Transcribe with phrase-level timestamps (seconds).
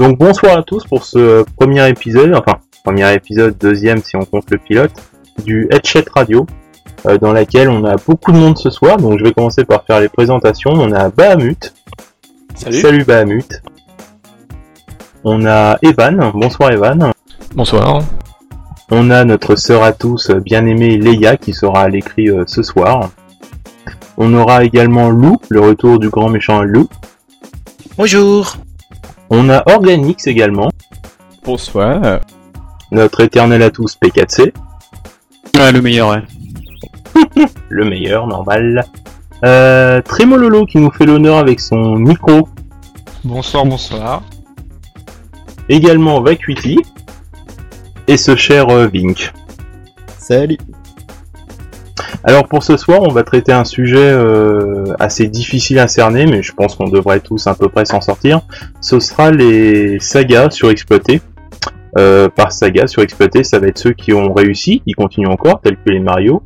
[0.00, 4.50] Donc bonsoir à tous pour ce premier épisode, enfin premier épisode, deuxième si on compte
[4.50, 4.92] le pilote,
[5.44, 6.46] du Headset Radio,
[7.04, 8.96] euh, dans laquelle on a beaucoup de monde ce soir.
[8.96, 10.70] Donc je vais commencer par faire les présentations.
[10.70, 11.74] On a Bahamut.
[12.54, 12.80] Salut.
[12.80, 13.62] Salut Bahamut.
[15.22, 16.30] On a Evan.
[16.32, 17.12] Bonsoir Evan.
[17.54, 18.02] Bonsoir.
[18.90, 22.62] On a notre sœur à tous, bien aimée Leia, qui sera à l'écrit euh, ce
[22.62, 23.10] soir.
[24.16, 26.88] On aura également Lou, le retour du grand méchant Lou.
[27.98, 28.56] Bonjour.
[29.30, 30.70] On a Organix également,
[31.44, 32.20] Bonsoir.
[32.90, 34.52] notre éternel à tous P4C,
[35.56, 36.22] Ouais, le meilleur, ouais.
[37.68, 38.84] le meilleur, normal.
[39.44, 42.48] Euh, Trémololo qui nous fait l'honneur avec son micro.
[43.24, 44.22] Bonsoir, bonsoir.
[45.68, 46.78] Également Vacuity.
[48.08, 49.32] Et ce cher euh, Vink.
[50.18, 50.58] Salut.
[52.24, 56.42] Alors pour ce soir, on va traiter un sujet euh, assez difficile à cerner, mais
[56.42, 58.42] je pense qu'on devrait tous à peu près s'en sortir.
[58.80, 61.22] Ce sera les sagas surexploités.
[61.98, 65.76] Euh, par saga surexploités, ça va être ceux qui ont réussi, qui continuent encore, tels
[65.76, 66.42] que les Mario.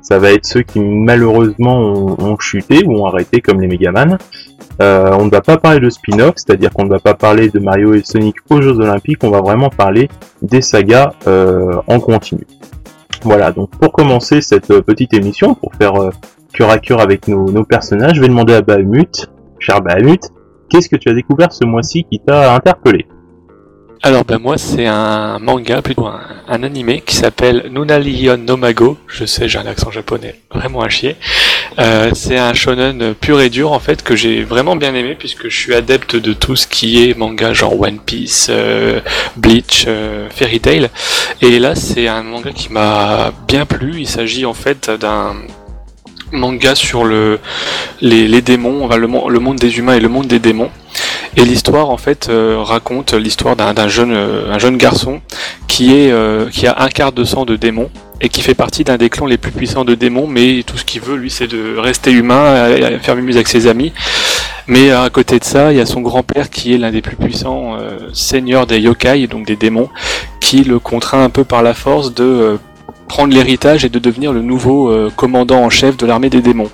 [0.00, 4.18] Ça va être ceux qui malheureusement ont, chuté ou ont arrêté, comme les Megaman.
[4.80, 7.58] Euh, on ne va pas parler de spin-off, c'est-à-dire qu'on ne va pas parler de
[7.58, 10.08] Mario et Sonic aux Jeux Olympiques, on va vraiment parler
[10.42, 12.46] des sagas en continu.
[13.26, 16.10] Voilà, donc pour commencer cette euh, petite émission, pour faire euh,
[16.52, 20.20] cœur à cœur avec nos, nos personnages, je vais demander à Bahamut, cher Bahamut,
[20.70, 23.04] qu'est-ce que tu as découvert ce mois-ci qui t'a interpellé?
[24.02, 28.98] Alors, ben moi, c'est un manga, plutôt un, un animé qui s'appelle Nunalion Nomago.
[29.08, 31.16] Je sais, j'ai un accent japonais vraiment à chier.
[31.78, 35.48] Euh, c'est un shonen pur et dur, en fait, que j'ai vraiment bien aimé, puisque
[35.48, 39.00] je suis adepte de tout ce qui est manga, genre One Piece, euh,
[39.36, 40.90] Bleach, euh, Fairy Tail.
[41.40, 43.94] Et là, c'est un manga qui m'a bien plu.
[43.98, 45.34] Il s'agit, en fait, d'un
[46.32, 47.38] manga sur le
[48.00, 50.70] les, démons, enfin, le, le monde des humains et le monde des démons.
[51.36, 55.20] Et l'histoire en fait euh, raconte l'histoire d'un euh, un jeune garçon
[55.68, 57.90] qui est euh, qui a un quart de sang de démon
[58.22, 60.84] et qui fait partie d'un des clans les plus puissants de démons, mais tout ce
[60.86, 62.70] qu'il veut lui c'est de rester humain,
[63.02, 63.92] faire mumuse avec ses amis.
[64.66, 67.14] Mais à côté de ça, il y a son grand-père qui est l'un des plus
[67.14, 67.76] puissants
[68.14, 69.90] seigneurs des yokai, donc des démons,
[70.40, 72.58] qui le contraint un peu par la force de
[73.06, 76.70] prendre l'héritage et de devenir le nouveau commandant en chef de l'armée des démons.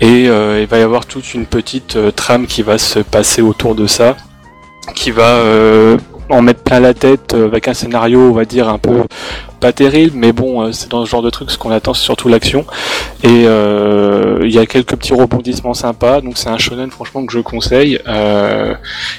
[0.00, 3.42] Et euh, il va y avoir toute une petite euh, trame qui va se passer
[3.42, 4.16] autour de ça,
[4.94, 5.98] qui va euh,
[6.30, 9.02] en mettre plein la tête euh, avec un scénario, on va dire, un peu
[9.60, 12.04] pas terrible, mais bon, euh, c'est dans ce genre de truc, ce qu'on attend, c'est
[12.04, 12.64] surtout l'action.
[13.24, 17.32] Et euh, il y a quelques petits rebondissements sympas, donc c'est un shonen franchement que
[17.32, 18.74] je conseille, euh,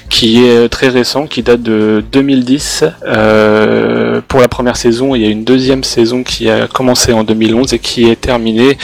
[0.08, 2.84] qui est très récent, qui date de 2010.
[3.06, 7.24] Euh, pour la première saison, il y a une deuxième saison qui a commencé en
[7.24, 8.78] 2011 et qui est terminée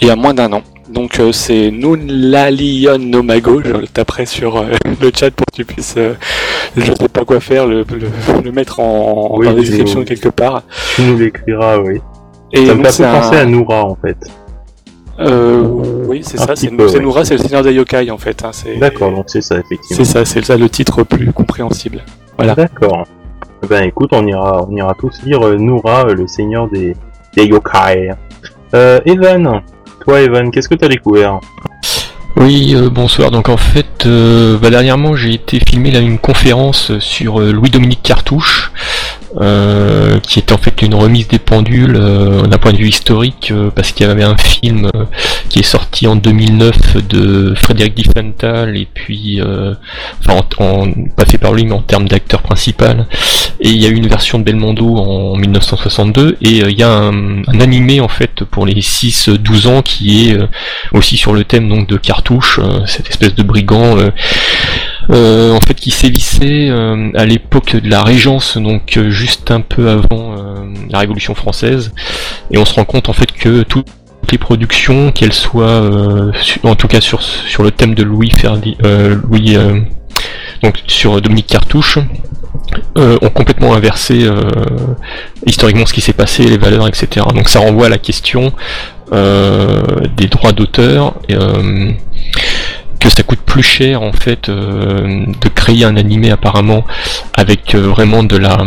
[0.00, 0.62] il y a moins d'un an.
[0.96, 4.64] Donc euh, c'est Nunlalion Nomago, je le taperai sur euh,
[5.00, 6.14] le chat pour que tu puisses, euh,
[6.76, 10.04] je sais pas quoi faire, le, le, le mettre en, Oui, description oui.
[10.06, 10.62] quelque part.
[10.94, 12.00] Tu nous l'écriras, oui.
[12.52, 14.16] Et Ça me fait penser à Noura en fait.
[15.20, 15.62] Euh,
[16.06, 17.00] oui, c'est ça, c'est ouais.
[17.00, 18.42] Noura, c'est le seigneur des yokai en fait.
[18.44, 19.96] hein, D'accord, donc c'est ça effectivement.
[19.96, 22.02] C'est ça, c'est ça le titre plus compréhensible.
[22.38, 22.54] voilà.
[22.54, 23.04] D'accord.
[23.68, 26.94] Ben écoute, on ira, on ira tous lire euh, Noura, euh, le seigneur des,
[27.36, 28.10] des yokai.
[28.74, 29.60] Euh, Evan,
[30.04, 31.40] toi Evan, qu'est-ce que t'as découvert
[32.36, 33.30] Oui, euh, bonsoir.
[33.30, 38.02] Donc en fait, euh, bah, dernièrement, j'ai été filmé là une conférence sur euh, Louis-Dominique
[38.02, 38.72] Cartouche,
[39.40, 43.50] euh, qui est en fait une remise des pendules euh, d'un point de vue historique,
[43.50, 45.04] euh, parce qu'il y avait un film euh,
[45.48, 49.74] qui est sorti en 2009 de Frédéric Diffenthal, et puis, euh,
[50.20, 53.06] enfin, en, en- pas fait par lui, mais en termes d'acteur principal.
[53.60, 56.90] Et il y a eu une version de Belmondo en 1962, et il y a
[56.90, 60.38] un, un animé en fait pour les 6-12 ans qui est
[60.92, 63.96] aussi sur le thème donc de cartouche, cette espèce de brigand
[65.10, 69.60] euh, en fait qui sévissait euh, à l'époque de la Régence, donc euh, juste un
[69.60, 71.92] peu avant euh, la Révolution française,
[72.50, 73.88] et on se rend compte en fait que toutes
[74.32, 75.88] les productions, qu'elles soient
[76.64, 79.56] en tout cas sur sur le thème de Louis Ferdi, Louis
[80.64, 82.00] donc sur Dominique Cartouche,
[82.96, 84.28] ont complètement inversé
[85.46, 87.24] historiquement ce qui s'est passé, les valeurs, etc.
[87.36, 88.52] Donc ça renvoie à la question
[89.12, 91.14] des droits d'auteur,
[93.00, 96.84] que ça coûte plus cher en fait euh, de créer un animé apparemment
[97.34, 98.58] avec euh, vraiment de la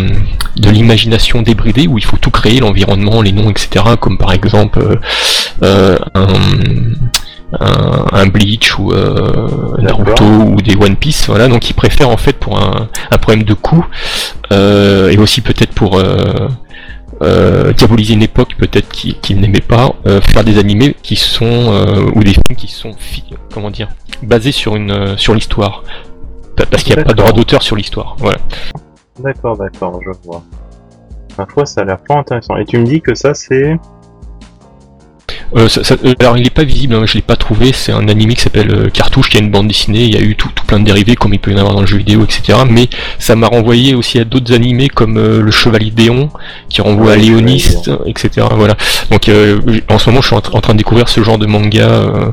[0.58, 3.86] de l'imagination débridée où il faut tout créer, l'environnement, les noms, etc.
[4.00, 4.96] Comme par exemple euh,
[5.64, 6.28] euh, un,
[7.60, 11.48] un, un Bleach ou euh, Naruto ou des One Piece, voilà.
[11.48, 13.86] Donc ils préfèrent en fait pour un, un problème de coût
[14.52, 16.02] euh, et aussi peut-être pour
[17.22, 21.46] euh, diaboliser une époque peut-être qu'ils qu'ils n'aimaient pas, euh, faire des animés qui sont
[21.46, 22.92] euh, ou des films qui sont
[23.54, 23.90] comment dire
[24.24, 25.84] basés sur une sur l'histoire
[26.66, 28.16] parce qu'il n'y a pas de droit d'auteur sur l'histoire.
[28.20, 28.40] Voilà.
[29.20, 30.44] D'accord, d'accord, je vois.
[31.38, 32.58] Ma foi, ça a l'air pas intéressant.
[32.58, 33.78] Et tu me dis que ça, c'est.
[35.56, 37.92] Euh, ça- ça- euh, alors il est pas visible, hein, je l'ai pas trouvé, c'est
[37.92, 40.36] un animé qui s'appelle euh, Cartouche, qui a une bande dessinée, il y a eu
[40.36, 42.24] tout, tout plein de dérivés comme il peut y en avoir dans le jeu vidéo,
[42.24, 42.60] etc.
[42.70, 42.88] Mais
[43.18, 46.30] ça m'a renvoyé aussi à d'autres animés comme euh, le Chevalier d'Éon,
[46.70, 48.46] qui renvoie Ouais, à Léoniste, etc.
[48.56, 48.76] Voilà.
[49.10, 49.28] Donc
[49.90, 51.88] en ce moment je suis en, tra- en train de découvrir ce genre de manga,
[51.90, 52.32] euh,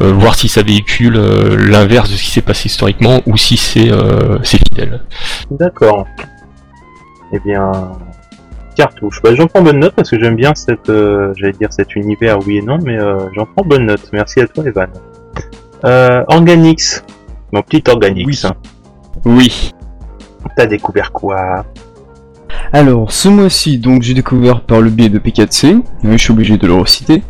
[0.00, 3.90] voir si ça véhicule euh, l'inverse de ce qui s'est passé historiquement ou si c'est
[3.90, 5.02] euh, c'est fidèle.
[5.50, 6.06] D'accord.
[7.34, 7.72] Eh bien.
[8.74, 9.20] Cartouche.
[9.22, 12.38] Bah, j'en prends bonne note parce que j'aime bien cette, euh, j'allais dire cet univers,
[12.46, 14.08] oui et non, mais euh, j'en prends bonne note.
[14.12, 14.88] Merci à toi, Evan.
[15.84, 17.04] Euh, Organix.
[17.52, 18.26] Mon petit Organix.
[18.26, 18.40] Oui.
[18.44, 18.54] hein.
[19.24, 19.70] Oui.
[20.56, 21.64] T'as découvert quoi?
[22.72, 26.58] Alors, ce mois-ci, donc j'ai découvert par le biais de P4C, oui, je suis obligé
[26.58, 27.22] de le reciter,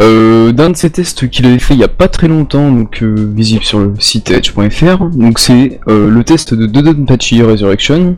[0.00, 3.02] euh, d'un de ces tests qu'il avait fait il y a pas très longtemps, donc
[3.02, 5.04] euh, visible sur le site edge.fr.
[5.10, 8.16] Donc c'est euh, le test de Dodonpachi Resurrection.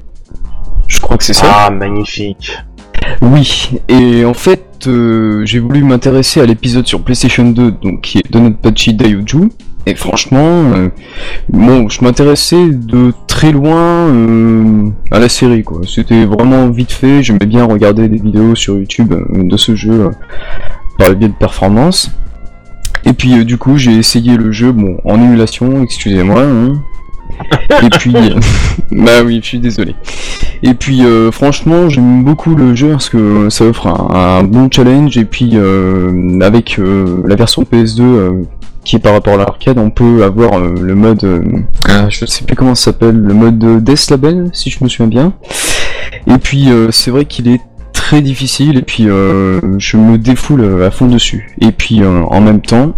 [0.90, 1.46] Je crois que c'est ça.
[1.48, 2.52] Ah, magnifique.
[3.22, 8.18] Oui, et en fait, euh, j'ai voulu m'intéresser à l'épisode sur PlayStation 2, donc qui
[8.18, 9.50] est Donutpachi Daiyuju.
[9.86, 10.88] Et franchement, euh,
[11.48, 13.78] bon, je m'intéressais de très loin
[14.08, 15.80] euh, à la série, quoi.
[15.86, 17.22] C'était vraiment vite fait.
[17.22, 20.10] J'aimais bien regarder des vidéos sur YouTube de ce jeu
[20.98, 22.10] par le biais de performance.
[23.06, 26.42] Et puis du coup, j'ai essayé le jeu, bon, en émulation, excusez-moi.
[26.42, 26.82] hein.
[27.82, 28.12] Et puis,
[28.92, 29.94] bah oui, je suis désolé.
[30.62, 34.68] Et puis euh, franchement j'aime beaucoup le jeu parce que ça offre un, un bon
[34.70, 35.16] challenge.
[35.16, 38.42] Et puis euh, avec euh, la version PS2 euh,
[38.84, 41.42] qui est par rapport à l'arcade on peut avoir euh, le mode euh,
[41.88, 42.44] ah, je sais.
[42.44, 45.32] plus comment ça s'appelle le mode Death Label si je me souviens bien.
[46.26, 47.60] Et puis euh, c'est vrai qu'il est
[48.10, 52.40] très difficile et puis euh, je me défoule à fond dessus et puis euh, en
[52.40, 52.96] même temps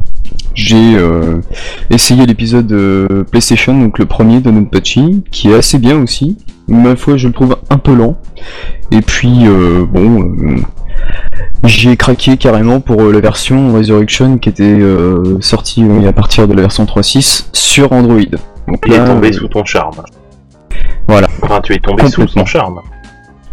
[0.54, 1.42] j'ai euh,
[1.90, 2.74] essayé l'épisode
[3.30, 6.38] PlayStation, donc le premier de Nonpachi, qui est assez bien aussi.
[6.66, 8.16] Ma foi, je le trouve un peu lent.
[8.90, 9.46] Et puis,
[9.90, 10.32] bon,
[11.64, 14.78] j'ai craqué carrément pour la version Resurrection qui était
[15.40, 18.20] sortie à partir de la version 3.6 sur Android.
[18.68, 20.02] Donc Il est tombé sous ton charme.
[21.06, 21.28] Voilà.
[21.42, 22.80] Enfin, tu es tombé sous son charme.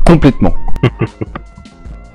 [0.05, 0.53] complètement.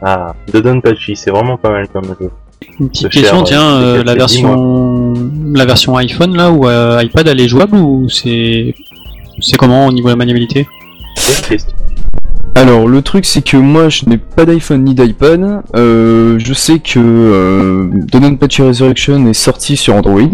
[0.05, 2.31] Ah, Dodonpachi, c'est vraiment pas mal comme jeu.
[2.79, 5.15] Une petite Ce question, euh, tiens, euh, P4C, la version
[5.55, 8.75] la version iPhone là ou euh, iPad elle est jouable ou c'est
[9.41, 10.67] c'est comment au niveau de la maniabilité?
[12.55, 15.63] Alors le truc c'est que moi je n'ai pas d'iPhone ni d'iPad.
[15.75, 20.31] Euh, je sais que euh, Dodonpachi Resurrection est sorti sur Android.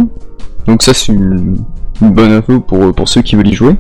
[0.66, 1.56] Donc ça c'est une,
[2.02, 3.76] une bonne info pour, pour ceux qui veulent y jouer.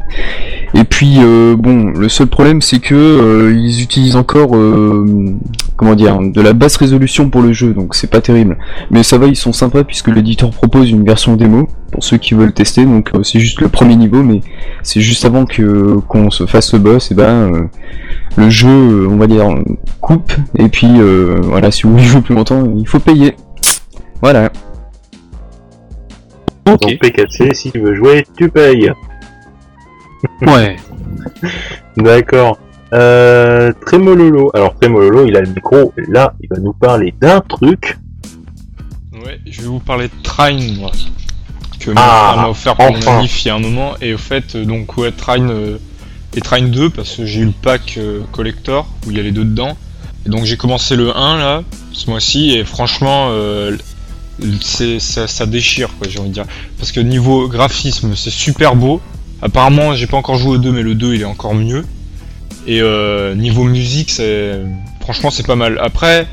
[0.74, 5.34] Et puis euh, bon, le seul problème c'est que euh, ils utilisent encore euh,
[5.80, 8.58] comment dire de la basse résolution pour le jeu, donc c'est pas terrible.
[8.90, 12.34] Mais ça va, ils sont sympas puisque l'éditeur propose une version démo pour ceux qui
[12.34, 12.84] veulent tester.
[12.84, 14.42] Donc euh, c'est juste le premier niveau, mais
[14.82, 17.62] c'est juste avant que qu'on se fasse le boss, et ben euh,
[18.36, 19.48] le jeu, euh, on va dire,
[20.02, 23.34] coupe, et puis euh, voilà, si vous voulez jouer plus longtemps, il faut payer.
[24.20, 24.52] Voilà.
[26.68, 26.80] Ok.
[26.82, 28.92] Donc P4C, si tu veux jouer, tu payes.
[30.42, 30.76] Ouais.
[31.96, 32.58] D'accord.
[32.92, 34.50] Euh, Tremololo.
[34.54, 35.92] Alors Tremololo, il a le micro.
[36.08, 37.98] Là, il va nous parler d'un truc.
[39.24, 40.90] Ouais, je vais vous parler de Train, moi.
[41.78, 43.18] Que mon Ah, m'a offert pour enfin.
[43.18, 43.94] mon il y a un moment.
[44.00, 45.78] Et au fait, euh, donc, ouais, Train euh,
[46.36, 49.22] et Train 2, parce que j'ai eu le pack euh, collector, où il y a
[49.22, 49.76] les deux dedans.
[50.26, 51.62] Et donc j'ai commencé le 1 là,
[51.92, 53.30] ce mois-ci, et franchement,
[54.60, 56.44] c'est, ça, ça déchire, quoi, j'ai envie de dire.
[56.78, 59.00] Parce que niveau graphisme, c'est super beau.
[59.40, 61.86] Apparemment, j'ai pas encore joué au 2, mais le 2 il est encore mieux.
[62.66, 64.60] Et euh, niveau musique, c'est
[65.00, 65.78] franchement c'est pas mal.
[65.82, 66.26] Après,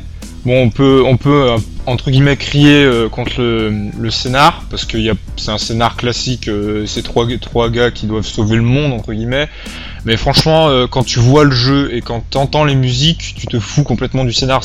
[0.48, 4.98] bon, on peut, on peut euh, entre guillemets crier euh, contre le, scénar parce que
[5.36, 6.48] c'est un scénar classique.
[6.48, 9.50] euh, c'est trois, gars qui doivent sauver le monde entre guillemets.
[10.06, 13.84] Mais franchement, quand tu vois le jeu et quand t'entends les musiques, tu te fous
[13.84, 14.64] complètement du scénar.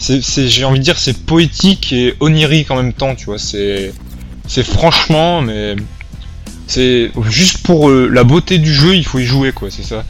[0.00, 3.14] J'ai envie de dire, c'est poétique et onirique en même temps.
[3.14, 3.92] Tu vois, c'est,
[4.48, 5.76] c'est franchement, mais
[6.66, 9.68] c'est juste pour la beauté du jeu, il faut y jouer quoi.
[9.70, 10.02] C'est ça.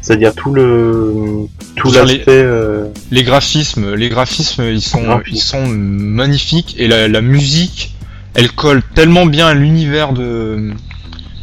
[0.00, 2.32] C'est-à-dire tout le tout Sur les- l'aspect.
[2.32, 7.94] euh, les graphismes, les graphismes, ils sont, ils sont magnifiques et la, la musique,
[8.34, 10.72] elle colle tellement bien à l'univers de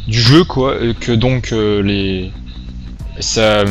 [0.08, 2.32] du jeu quoi que donc euh, les
[3.20, 3.64] ça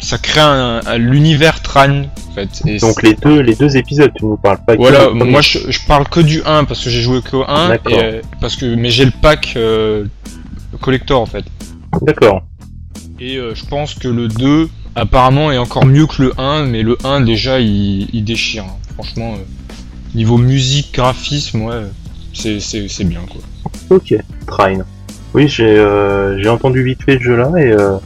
[0.00, 2.62] ça crée un, un- l'univers Tran en fait.
[2.66, 4.74] Et Donc les deux les deux épisodes, tu nous parles pas.
[4.76, 7.68] que voilà, moi je, je parle que du 1 parce que j'ai joué qu'au 1
[7.70, 7.92] D'accord.
[7.92, 10.04] et, euh, parce que mais j'ai le pack euh,
[10.80, 11.44] collector en fait.
[12.02, 12.42] D'accord.
[13.24, 16.82] Et euh, je pense que le 2 apparemment est encore mieux que le 1, mais
[16.82, 18.64] le 1 déjà il, il déchire.
[18.64, 18.76] hein.
[18.94, 19.76] Franchement, euh,
[20.16, 21.82] niveau musique, graphisme, ouais,
[22.34, 23.40] c'est, c'est, c'est bien quoi.
[23.90, 24.12] Ok.
[24.46, 24.78] Train.
[25.34, 27.96] Oui, j'ai euh, j'ai entendu vite fait ce jeu-là et euh,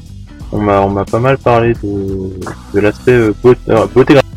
[0.53, 2.31] on m'a on m'a pas mal parlé de,
[2.75, 4.31] de l'aspect euh, beau- euh, beauté graphique.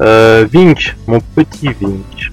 [0.00, 2.32] Euh, Vink, mon petit Vink.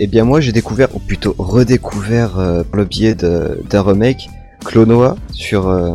[0.00, 4.28] Eh bien moi j'ai découvert, ou plutôt redécouvert euh, par le biais de- d'un remake,
[4.64, 5.94] Clonoa sur, euh,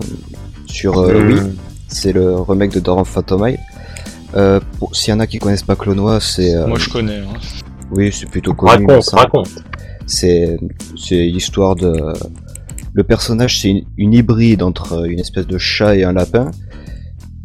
[0.67, 1.27] sur euh.
[1.27, 1.39] Wii.
[1.87, 3.59] C'est le remake de Dawn of Phantomile.
[4.35, 6.55] Euh, pour- S'il y en a qui connaissent pas Clonoa, c'est...
[6.55, 7.19] euh, Moi je connais.
[7.19, 7.33] Hein.
[7.91, 8.85] Oui, c'est plutôt connu.
[8.85, 9.49] Raconte, raconte.
[10.05, 10.57] C'est
[10.97, 11.93] c'est l'histoire de
[12.93, 16.51] le personnage, c'est une, une hybride entre une espèce de chat et un lapin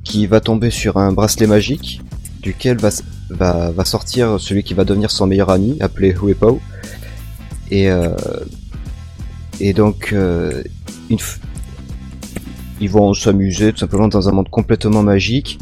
[0.03, 2.01] qui va tomber sur un bracelet magique
[2.43, 2.91] duquel va
[3.31, 6.61] va, va sortir celui qui va devenir son meilleur ami, appelé Huepao.
[7.71, 8.11] Et euh,
[9.61, 10.63] et donc euh,
[12.81, 15.59] ils vont s'amuser tout simplement dans un monde complètement magique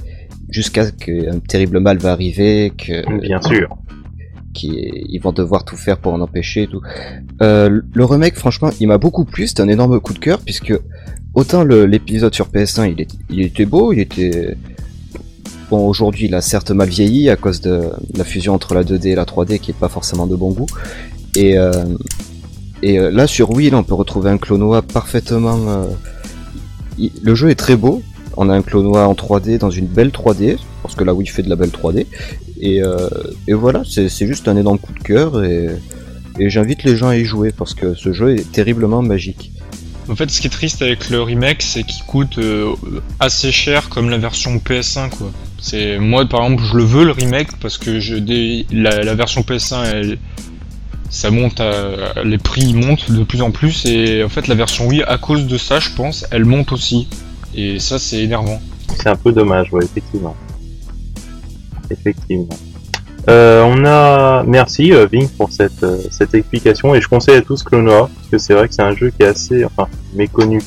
[0.50, 3.68] jusqu'à qu'un terrible mal va arriver, que Bien sûr.
[4.54, 6.80] qui ils vont devoir tout faire pour en empêcher et tout.
[7.42, 9.46] Euh, le remake, franchement, il m'a beaucoup plu.
[9.46, 10.72] C'était un énorme coup de cœur puisque
[11.34, 14.56] autant l'épisode sur PS1, il, est- il était beau, il était
[15.70, 15.86] bon.
[15.86, 19.14] Aujourd'hui, il a certes mal vieilli à cause de la fusion entre la 2D et
[19.14, 20.66] la 3D qui est pas forcément de bon goût.
[21.36, 21.70] Et euh,
[22.82, 25.58] et euh, là sur Wii, on peut retrouver un Clonoa parfaitement.
[25.68, 25.84] euh,
[27.22, 28.02] le jeu est très beau.
[28.36, 31.42] On a un Clonoa en 3D dans une belle 3D parce que la Wii fait
[31.42, 32.06] de la belle 3D.
[32.60, 33.08] Et, euh,
[33.48, 35.68] et voilà, c'est juste un énorme coup de cœur et,
[36.38, 39.52] j'invite les gens à y jouer parce que ce jeu est terriblement magique.
[40.08, 42.38] En fait, ce qui est triste avec le remake, c'est qu'il coûte
[43.18, 45.30] assez cher comme la version PS1, quoi.
[45.60, 48.16] C'est moi, par exemple, je le veux le remake parce que je,
[48.72, 50.18] la, la version PS1, elle,
[51.10, 51.60] ça monte,
[52.24, 55.46] les prix montent de plus en plus et en fait, la version Wii, à cause
[55.46, 57.08] de ça, je pense, elle monte aussi.
[57.54, 58.60] Et ça, c'est énervant.
[58.96, 60.36] C'est un peu dommage, ouais, effectivement.
[61.90, 62.56] Effectivement.
[63.28, 67.42] Euh, on a, merci euh, Vink pour cette, euh, cette explication et je conseille à
[67.42, 70.60] tous Clonoa parce que c'est vrai que c'est un jeu qui est assez, enfin, méconnu.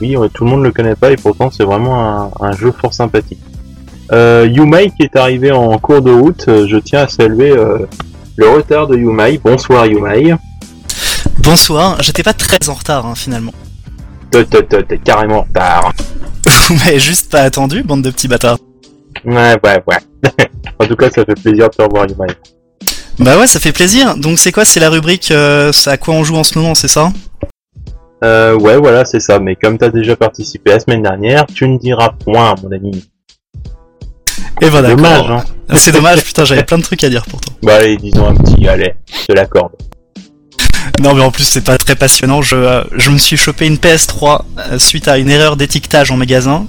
[0.00, 3.38] Oui, tout le monde le connaît pas et pourtant c'est vraiment un, jeu fort sympathique.
[4.10, 7.54] Euh, qui est arrivé en cours de route, je tiens à saluer
[8.38, 9.38] le retard de Yumai.
[9.42, 10.34] Bonsoir Yumai.
[11.40, 13.52] Bonsoir, j'étais pas très en retard hein, finalement.
[14.30, 15.92] T'es- carrément en retard.
[16.68, 18.58] Vous m'avez juste pas attendu, bande de petits bâtards.
[19.24, 19.96] Ouais, ouais, ouais.
[20.78, 22.28] en tout cas, ça fait plaisir de te revoir Yumai.
[23.18, 24.16] Bah ouais, ça fait plaisir.
[24.16, 24.64] Donc c'est quoi?
[24.64, 27.12] C'est la rubrique euh, à quoi on joue en ce moment, c'est ça?
[28.22, 29.40] Euh, ouais, voilà, c'est ça.
[29.40, 33.04] Mais comme t'as déjà participé la semaine dernière, tu ne diras point, mon ami.
[34.60, 34.90] Et voilà.
[34.94, 35.44] Dommage, hein.
[35.76, 37.52] C'est dommage, putain, j'avais plein de trucs à dire pourtant.
[37.62, 39.72] Bah allez, disons un petit, allez, je te l'accorde.
[41.00, 43.76] Non mais en plus c'est pas très passionnant, je, euh, je me suis chopé une
[43.76, 44.40] PS3
[44.72, 46.66] euh, suite à une erreur d'étiquetage en magasin.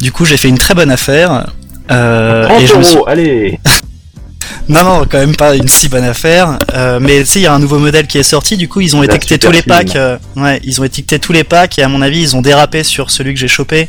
[0.00, 1.46] Du coup j'ai fait une très bonne affaire.
[1.90, 2.98] Euh, 30 et je me suis...
[3.06, 3.60] allez
[4.68, 6.58] Non non quand même pas une si bonne affaire.
[6.74, 8.80] Euh, mais tu sais il y a un nouveau modèle qui est sorti, du coup
[8.80, 9.96] ils ont La étiqueté tous les packs.
[9.96, 12.82] euh, ouais, ils ont étiqueté tous les packs et à mon avis ils ont dérapé
[12.84, 13.88] sur celui que j'ai chopé,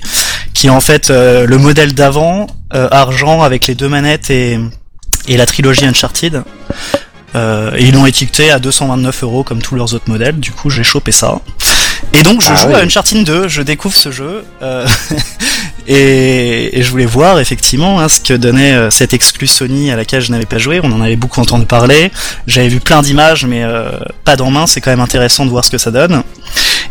[0.54, 4.60] qui est en fait euh, le modèle d'avant, euh, argent avec les deux manettes et,
[5.28, 6.44] et la trilogie Uncharted.
[7.36, 10.40] Euh, et ils l'ont étiqueté à 229 euros comme tous leurs autres modèles.
[10.40, 11.40] Du coup, j'ai chopé ça.
[12.14, 12.76] Et donc, je Ah joue oui.
[12.76, 13.48] à Uncharted 2.
[13.48, 14.88] Je découvre ce jeu euh,
[15.88, 19.96] et, et je voulais voir effectivement hein, ce que donnait euh, cette exclus Sony à
[19.96, 20.80] laquelle je n'avais pas joué.
[20.84, 22.12] On en avait beaucoup entendu parler.
[22.48, 23.90] J'avais vu plein d'images, mais euh,
[24.26, 24.68] pas d'en main.
[24.68, 26.24] C'est quand même intéressant de voir ce que ça donne.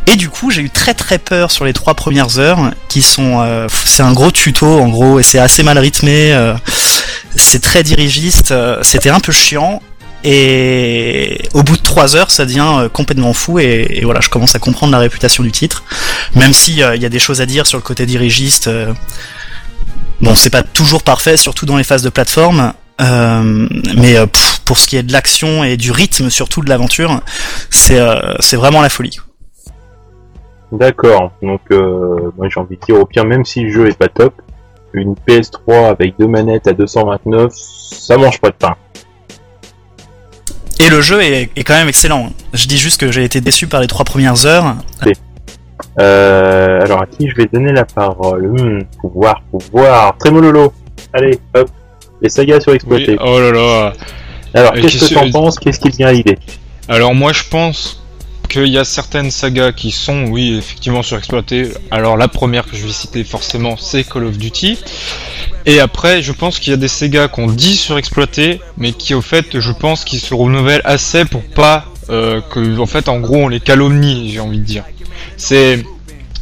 [0.09, 3.41] Et du coup, j'ai eu très très peur sur les trois premières heures, qui sont,
[3.41, 6.33] euh, c'est un gros tuto en gros, et c'est assez mal rythmé.
[6.33, 6.55] euh,
[7.37, 8.51] c'est très dirigiste.
[8.51, 9.81] euh, C'était un peu chiant.
[10.25, 14.55] Et au bout de trois heures, ça devient euh, complètement fou et, voilà, je commence
[14.55, 15.83] à comprendre la réputation du titre,
[16.37, 18.69] même si euh, il y a des choses à dire sur le côté dirigiste.
[18.69, 18.93] euh,
[20.21, 24.15] bon, c'est pas toujours parfait, surtout dans les phases de plateforme, mais
[24.65, 27.21] pour ce qui est de l'action et du rythme, surtout de l'aventure,
[27.69, 27.99] c'est
[28.53, 29.19] vraiment la folie.
[30.71, 34.07] D'accord, donc moi j'ai envie de dire au pire, même si le jeu est pas
[34.07, 34.41] top,
[34.93, 38.77] une PS3 avec deux manettes à 229, ça mange pas de pain.
[40.85, 42.31] Et le jeu est, est quand même excellent.
[42.53, 44.77] Je dis juste que j'ai été déçu par les trois premières heures.
[46.01, 50.73] Euh, alors à qui je vais donner la parole Hmm, Pouvoir, pouvoir, Trémololo
[51.13, 51.69] Allez, hop,
[52.23, 53.17] les sagas sur Oui, exploité.
[53.21, 53.93] oh là là.
[54.55, 55.59] Alors euh, qu'est-ce que t'en penses?
[55.59, 56.39] Qu'est-ce qui vient à l'idée?
[56.89, 58.02] Alors moi je pense
[58.53, 61.71] qu'il y a certaines sagas qui sont, oui, effectivement surexploitées.
[61.91, 64.79] Alors la première que je vais citer forcément, c'est Call of Duty.
[65.65, 69.23] Et après, je pense qu'il y a des sagas qu'on dit surexploitées, mais qui au
[69.23, 73.37] fait, je pense qu'ils se renouvellent assez pour pas euh, que, en fait, en gros,
[73.37, 74.85] on les calomnie, j'ai envie de dire.
[75.37, 75.83] C'est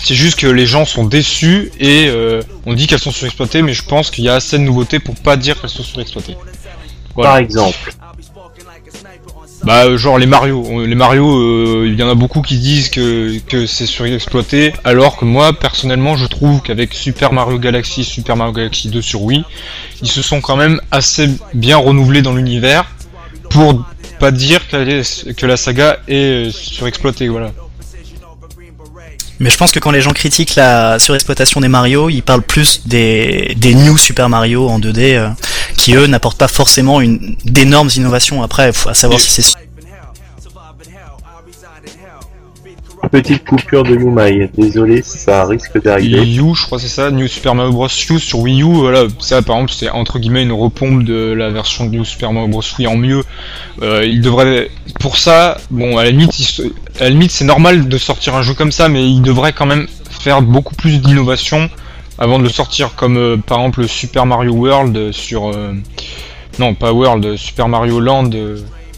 [0.03, 3.75] c'est juste que les gens sont déçus et euh, on dit qu'elles sont surexploitées, mais
[3.75, 6.37] je pense qu'il y a assez de nouveautés pour pas dire qu'elles sont surexploitées.
[7.15, 7.93] Par exemple
[9.65, 13.39] Bah genre les Mario, les Mario, euh, il y en a beaucoup qui disent que,
[13.41, 18.55] que c'est surexploité, alors que moi personnellement je trouve qu'avec Super Mario Galaxy, Super Mario
[18.55, 19.45] Galaxy 2 sur Wii,
[20.01, 22.87] ils se sont quand même assez bien renouvelés dans l'univers
[23.51, 23.85] pour
[24.19, 27.53] pas dire que la saga est euh, surexploitée, voilà.
[29.41, 32.83] Mais je pense que quand les gens critiquent la surexploitation des Mario, ils parlent plus
[32.87, 35.29] des, des New Super Mario en 2D, euh,
[35.79, 38.43] qui eux n'apportent pas forcément une d'énormes innovations.
[38.43, 39.57] Après, faut à savoir si c'est
[43.11, 46.23] Petite coupure de Lumai, désolé, ça risque d'arriver.
[46.23, 47.89] U, je crois c'est ça, New Super Mario Bros.
[47.89, 51.51] U sur Wii U, voilà, ça par exemple c'est entre guillemets une repompe de la
[51.51, 52.63] version de New Super Mario Bros.
[52.79, 53.25] Wii en mieux.
[53.83, 56.63] Euh, il devrait, pour ça, bon à la limite,
[57.01, 59.89] à limite c'est normal de sortir un jeu comme ça, mais il devrait quand même
[60.09, 61.69] faire beaucoup plus d'innovation
[62.17, 65.73] avant de le sortir, comme euh, par exemple Super Mario World sur, euh,
[66.61, 68.31] non pas World, Super Mario Land,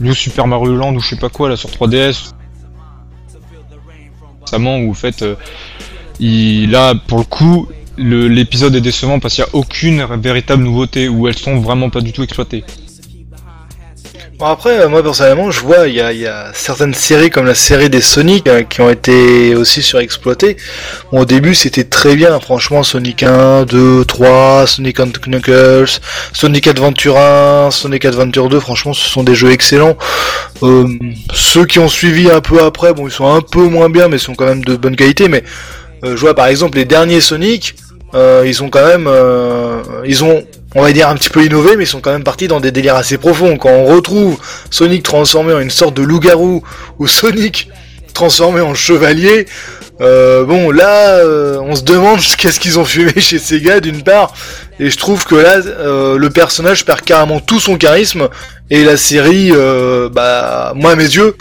[0.00, 2.32] New Super Mario Land ou je sais pas quoi là sur 3DS.
[4.58, 5.34] Où en fait euh,
[6.20, 7.68] il, là, pour le coup,
[7.98, 12.00] l'épisode est décevant parce qu'il n'y a aucune véritable nouveauté, où elles sont vraiment pas
[12.00, 12.64] du tout exploitées.
[14.38, 17.46] Bon après, euh, moi personnellement, je vois, il y a, y a certaines séries comme
[17.46, 20.56] la série des Sonic euh, qui ont été aussi surexploitées.
[21.12, 26.00] Bon, au début, c'était très bien, franchement, Sonic 1, 2, 3, Sonic and Knuckles,
[26.32, 29.96] Sonic Adventure 1, Sonic Adventure 2, franchement, ce sont des jeux excellents.
[30.62, 30.88] Euh,
[31.32, 34.16] ceux qui ont suivi un peu après, bon, ils sont un peu moins bien, mais
[34.16, 35.28] ils sont quand même de bonne qualité.
[35.28, 35.44] Mais
[36.04, 37.76] euh, je vois par exemple les derniers Sonic,
[38.14, 41.76] euh, ils sont quand même, euh, ils ont, on va dire un petit peu innové,
[41.76, 43.56] mais ils sont quand même partis dans des délires assez profonds.
[43.56, 44.38] Quand on retrouve
[44.70, 46.62] Sonic transformé en une sorte de loup-garou
[46.98, 47.68] ou Sonic
[48.14, 49.46] transformé en chevalier,
[50.00, 54.34] euh, bon là, euh, on se demande qu'est-ce qu'ils ont fumé chez Sega d'une part,
[54.80, 58.28] et je trouve que là, euh, le personnage perd carrément tout son charisme
[58.70, 59.52] et la série,
[60.12, 61.36] bah, moi à mes yeux,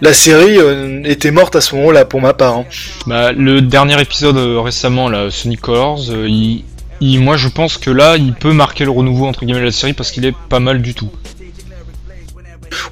[0.00, 0.58] la série
[1.04, 2.54] était morte à ce moment-là pour ma part.
[2.58, 2.64] hein.
[3.06, 6.62] Bah, le dernier épisode récemment, là, Sonic Colors, il,
[7.00, 9.72] il- moi je pense que là, il peut marquer le renouveau entre guillemets de la
[9.72, 11.10] série parce qu'il est pas mal du tout.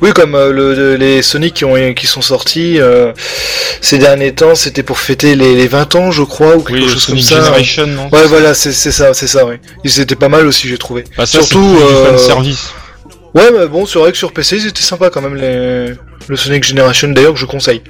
[0.01, 3.13] Oui, comme euh, le, le- les Sonic qui, ont, qui sont sortis euh,
[3.83, 6.89] ces derniers temps, c'était pour fêter les, les 20 ans, je crois, ou quelque Oui,
[6.89, 7.45] chose Sonic comme ça.
[7.45, 9.57] Generation, non Ouais, voilà, c'est ça, c'est ça, oui.
[9.85, 11.05] Ils étaient pas mal aussi, j'ai trouvé.
[11.19, 12.71] Bah, ça, Surtout, euh, service.
[13.35, 15.93] Ouais, mais bon, c'est vrai que sur PC, ils étaient sympas quand même, les...
[16.29, 17.83] le Sonic Generation, d'ailleurs, que je conseille.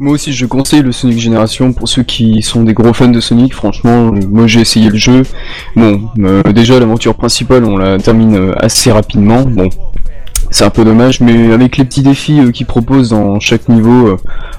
[0.00, 3.20] Moi aussi, je conseille le Sonic Generation pour ceux qui sont des gros fans de
[3.20, 3.54] Sonic.
[3.54, 5.22] Franchement, euh, moi j'ai essayé le jeu.
[5.76, 9.42] Bon, euh, déjà l'aventure principale, on la termine euh, assez rapidement.
[9.42, 9.68] Bon,
[10.50, 14.16] c'est un peu dommage, mais avec les petits défis euh, qu'ils proposent dans chaque niveau,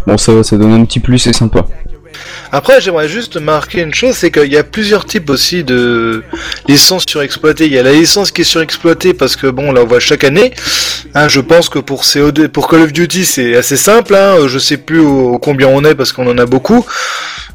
[0.07, 1.65] bon ça, ça donne un petit plus, c'est sympa.
[2.51, 6.23] Après, j'aimerais juste marquer une chose, c'est qu'il y a plusieurs types aussi de
[6.67, 7.65] licences surexploitées.
[7.65, 10.23] Il y a la licence qui est surexploitée parce que bon, on la voit chaque
[10.23, 10.53] année.
[11.13, 14.15] Hein, je pense que pour COD, pour Call of Duty, c'est assez simple.
[14.15, 16.85] Hein, je sais plus au, combien on est parce qu'on en a beaucoup.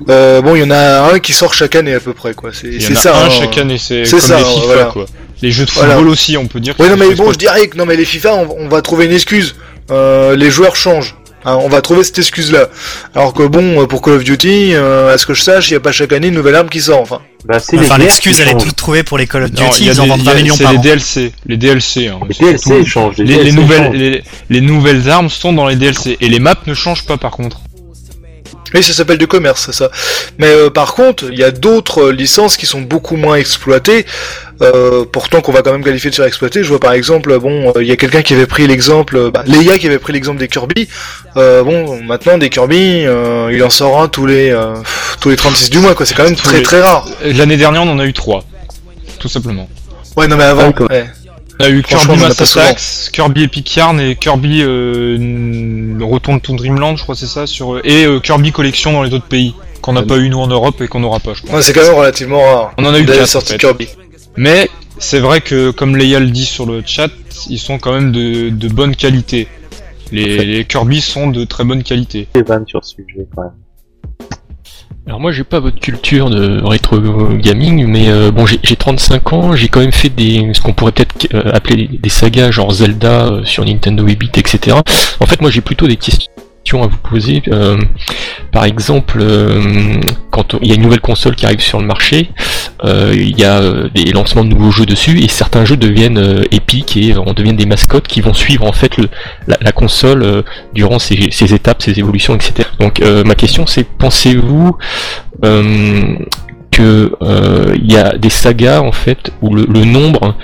[0.08, 2.50] Euh, bon, il y en a un qui sort chaque année à peu près, quoi.
[2.52, 3.16] C'est Il y c'est en a ça.
[3.16, 3.30] un hein.
[3.30, 4.84] chaque année, c'est comme ça, les FIFA, voilà.
[4.86, 5.06] quoi.
[5.42, 5.94] Les jeux de Voilà.
[5.94, 6.74] football aussi, on peut dire.
[6.78, 9.06] Oui, non, mais bon, je dirais que non, mais les FIFA, on, on va trouver
[9.06, 9.54] une excuse.
[9.90, 11.16] Euh, les joueurs changent.
[11.44, 12.68] Hein, on va trouver cette excuse-là.
[13.14, 15.76] Alors que bon, pour Call of Duty, euh, à ce que je sache, il n'y
[15.79, 17.00] a pas chaque année une nouvelle arme qui sort.
[17.00, 19.83] Enfin, Bah, c'est Enfin, l'excuse, elle est toute trouvée pour les Call of Non, Duty,
[19.85, 20.79] il y a ils en des- vendent il y a- 20 millions c'est par les
[20.79, 20.83] an.
[20.83, 22.09] DLC, les DLC.
[22.09, 23.16] Hein, Les DLC changent.
[23.16, 23.94] Les, les, les DLC nouvelles, changent.
[23.96, 27.31] les, les nouvelles armes sont dans les DLC et les maps ne changent pas par
[27.31, 27.61] contre.
[28.74, 29.90] oui, ça s'appelle du commerce, c'est ça.
[30.38, 34.05] Mais euh, par contre, il y a d'autres euh, licences qui sont beaucoup moins exploitées.
[34.62, 36.62] Euh, pourtant, qu'on va quand même qualifier de surexploitées.
[36.62, 39.30] Je vois par exemple, bon, euh, il y a quelqu'un qui avait pris l'exemple, euh,
[39.30, 40.86] bah, Leia qui avait pris l'exemple des Kirby.
[41.38, 44.74] Euh, bon, maintenant des Kirby, euh, il en sort un tous les euh,
[45.20, 46.04] tous les 36 du mois, quoi.
[46.04, 47.06] C'est quand même Tous très les- très rare.
[47.24, 48.44] L'année dernière, on en a eu trois,
[49.18, 49.66] tout simplement.
[50.16, 50.66] Ouais, non mais avant.
[50.68, 50.86] Ah, quoi.
[50.90, 51.06] ouais.
[51.58, 52.40] On a eu Kirby Mass.
[52.56, 57.80] Attacks, Kirby Epic Yarn et Kirby euh, Retourne to Dreamland, je crois c'est ça, sur
[57.84, 60.80] et euh, Kirby Collection dans les autres pays qu'on n'a pas eu nous en Europe
[60.82, 61.56] et qu'on n'aura pas, je crois.
[61.56, 62.72] Ouais, c'est quand même relativement rare.
[62.76, 63.56] On en a eu quatre, en fait.
[63.58, 63.88] Kirby.
[64.36, 67.10] Mais c'est vrai que, comme Leia le dit sur le chat,
[67.48, 69.48] ils sont quand même de, de bonne qualité.
[70.12, 72.28] Les, les Kirby sont de très bonne qualité.
[72.34, 73.52] des vannes sur ce sujet quand même.
[75.06, 76.98] Alors moi j'ai pas votre culture de rétro
[77.38, 80.72] gaming, mais euh, bon j'ai j'ai 35 ans, j'ai quand même fait des ce qu'on
[80.72, 84.76] pourrait peut-être euh, appeler des, sagas genre Zelda euh, sur Nintendo 8-bit, etc.
[85.18, 86.29] En fait moi j'ai plutôt des questions
[86.74, 87.42] à vous poser.
[87.48, 87.78] Euh,
[88.52, 92.30] par exemple, euh, quand il y a une nouvelle console qui arrive sur le marché,
[92.84, 93.60] euh, il y a
[93.92, 97.66] des lancements de nouveaux jeux dessus et certains jeux deviennent épiques et on devient des
[97.66, 99.08] mascottes qui vont suivre en fait le,
[99.48, 102.68] la, console durant ses, étapes, ses évolutions, etc.
[102.78, 104.76] Donc ma question c'est pensez-vous
[106.70, 107.12] que
[107.74, 110.36] il y a des sagas en fait où le, nombre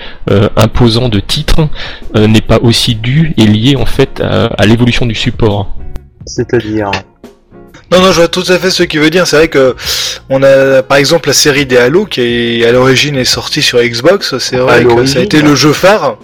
[0.56, 1.68] imposant de titres
[2.14, 5.76] n'est pas aussi dû et lié en fait à l'évolution du support?
[6.26, 6.90] C'est-à-dire.
[7.92, 9.26] Non, non, je vois tout à fait ce qu'il veut dire.
[9.26, 9.76] C'est vrai que
[10.28, 13.80] on a, par exemple, la série des Halo qui est, à l'origine est sortie sur
[13.80, 14.36] Xbox.
[14.38, 16.18] C'est vrai que ça a été le jeu phare.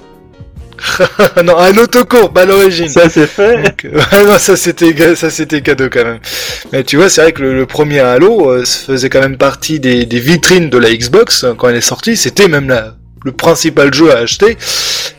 [1.45, 2.89] non, un autocours, pas à l'origine.
[2.89, 3.63] Ça c'est fait.
[3.63, 6.19] Donc, euh, ouais, non, ça c'était ça c'était cadeau quand même.
[6.73, 9.79] Mais tu vois, c'est vrai que le, le premier Halo euh, faisait quand même partie
[9.79, 12.17] des, des vitrines de la Xbox euh, quand elle est sortie.
[12.17, 14.57] C'était même la, le principal jeu à acheter.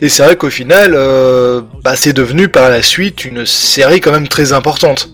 [0.01, 4.11] Et c'est vrai qu'au final, euh, bah, c'est devenu par la suite une série quand
[4.11, 5.09] même très importante.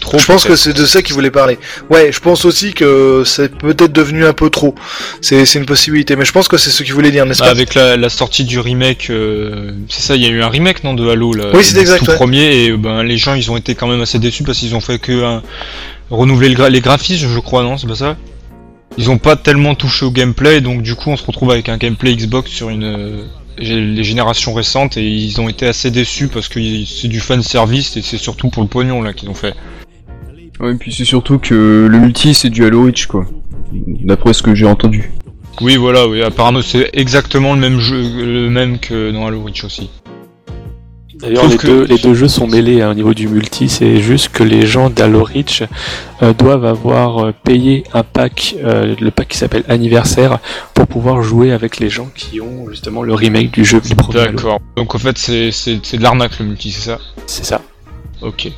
[0.00, 1.58] Trop je pense que c'est de ça qu'il voulait parler.
[1.90, 4.74] Ouais, je pense aussi que c'est peut-être devenu un peu trop.
[5.20, 7.46] C'est c'est une possibilité, mais je pense que c'est ce qu'il voulait dire, n'est-ce Bah,
[7.46, 10.48] pas avec la, la sortie du remake, euh, c'est ça, il y a eu un
[10.48, 12.16] remake non de Halo là, Oui, c'est le exact, tout ouais.
[12.16, 14.74] premier et euh, ben les gens ils ont été quand même assez déçus parce qu'ils
[14.76, 15.42] ont fait que un-
[16.10, 18.16] renouveler le gra- les graphismes, je crois, non, c'est pas ça?
[18.96, 21.78] Ils ont pas tellement touché au gameplay, donc du coup on se retrouve avec un
[21.78, 23.24] gameplay Xbox sur une euh,
[23.58, 27.96] les générations récentes et ils ont été assez déçus parce que c'est du fan service
[27.96, 29.54] et c'est surtout pour le pognon là qu'ils ont fait.
[30.60, 33.26] Ouais, et puis c'est surtout que le multi c'est du Halo Reach quoi.
[33.72, 35.10] D'après ce que j'ai entendu.
[35.60, 39.64] Oui, voilà, oui, apparemment c'est exactement le même jeu, le même que dans Halo Reach
[39.64, 39.90] aussi.
[41.24, 43.68] D'ailleurs, les, que- deux, les deux jeux sont mêlés hein, au niveau du multi.
[43.68, 45.62] C'est juste que les gens d'Halo Reach
[46.22, 50.38] euh, doivent avoir euh, payé un pack, euh, le pack qui s'appelle Anniversaire,
[50.74, 53.80] pour pouvoir jouer avec les gens qui ont justement le remake du jeu.
[54.12, 54.60] D'accord.
[54.76, 56.98] Donc en fait c'est c'est c'est de l'arnaque le multi, c'est ça?
[57.26, 57.60] C'est ça.
[58.22, 58.50] Ok.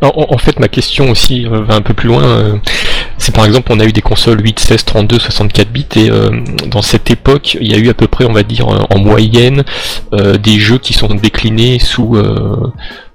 [0.00, 2.60] En, en- en fait, ma question aussi euh, va un peu plus loin.
[3.22, 6.42] C'est par exemple, on a eu des consoles 8, 16, 32, 64 bits, et euh,
[6.66, 8.98] dans cette époque, il y a eu à peu près, on va dire, euh, en
[8.98, 9.62] moyenne,
[10.12, 12.16] euh, des jeux qui sont déclinés sous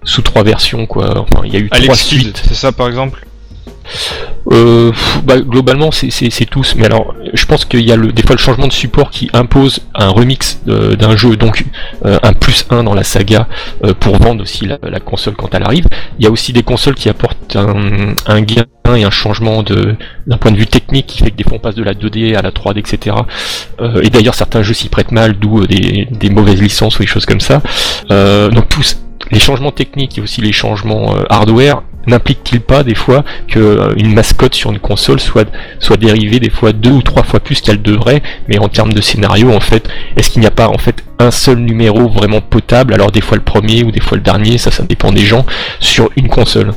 [0.03, 1.19] sous trois versions, quoi.
[1.19, 2.41] Enfin, il y a eu trois Kidd, suites.
[2.47, 3.25] c'est ça par exemple?
[4.52, 4.91] Euh,
[5.26, 6.76] bah, globalement, c'est- tous.
[6.78, 9.82] Mais alors, je pense qu'il y a des fois le changement de support qui impose
[9.95, 11.65] un remix euh, d'un jeu, donc
[12.06, 13.47] euh, un plus 1 dans la saga
[14.00, 15.88] pour vendre aussi la, console quand elle arrive.
[16.19, 18.63] Il y a aussi des consoles qui apportent un, gain
[18.95, 21.76] et un changement d'un point de vue technique qui fait que des fois on passe
[21.76, 23.15] de la 2D à la 3D, etc.
[24.02, 27.26] Et d'ailleurs, certains jeux s'y prêtent mal, d'où des, des mauvaises licences ou des choses
[27.26, 27.62] comme ça.
[28.10, 28.97] Donc tous
[29.32, 34.13] les changements techniques et aussi les changements hardware n'implique-t-il pas des fois que euh, une
[34.13, 35.47] mascotte sur une console soit
[35.79, 38.21] soit dérivée des fois deux ou trois fois plus qu'elle devrait?
[38.47, 41.31] Mais en termes de scénario en fait est-ce qu'il n'y a pas en fait un
[41.31, 42.93] seul numéro vraiment potable?
[42.93, 45.45] Alors des fois le premier ou des fois le dernier ça ça dépend des gens
[45.79, 46.71] sur une console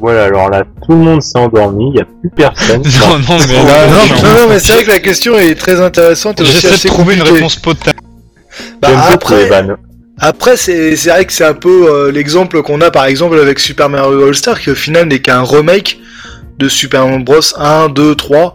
[0.00, 2.82] Voilà, alors là, tout le monde s'est endormi, il n'y a plus personne.
[3.00, 5.54] Non, non, mais là, non, je- non, non, mais c'est vrai que la question est
[5.54, 6.42] très intéressante.
[6.44, 7.98] j'essaie de trouver une réponse potable.
[8.80, 9.48] Bah, après.
[10.18, 13.88] Après, c'est vrai que c'est un peu euh, l'exemple qu'on a par exemple avec Super
[13.88, 15.98] Mario All-Star, qui au final n'est qu'un remake
[16.58, 17.40] de Super Mario Bros.
[17.56, 18.54] 1, 2, 3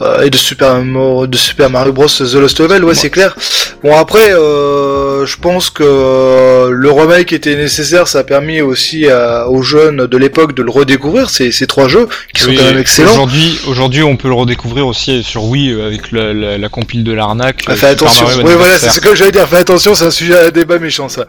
[0.00, 3.34] euh, et de Super, Mario, de Super Mario Bros The Lost Level, ouais, c'est clair.
[3.82, 9.06] Bon, après, euh, je pense que euh, le remake était nécessaire, ça a permis aussi
[9.08, 12.56] à- aux jeunes de l'époque de le redécouvrir, ces, ces trois jeux qui sont Oui,
[12.56, 13.10] quand même excellents.
[13.12, 17.04] Aujourd'hui, aujourd'hui, on peut le redécouvrir aussi sur Wii euh, avec la, la, la compile
[17.04, 17.62] de l'arnaque.
[17.66, 20.04] Ah, euh, fais attention, Mario oui, voilà, c'est ce que j'allais dire, fais attention, c'est
[20.06, 21.26] un sujet à débat méchant ça.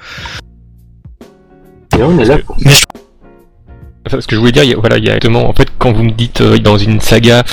[1.98, 2.58] Et on est là pour
[4.08, 5.54] Enfin, ce que je voulais dire, il y a- voilà, il y a exactement, en
[5.54, 7.44] fait, quand vous me dites euh, dans une saga,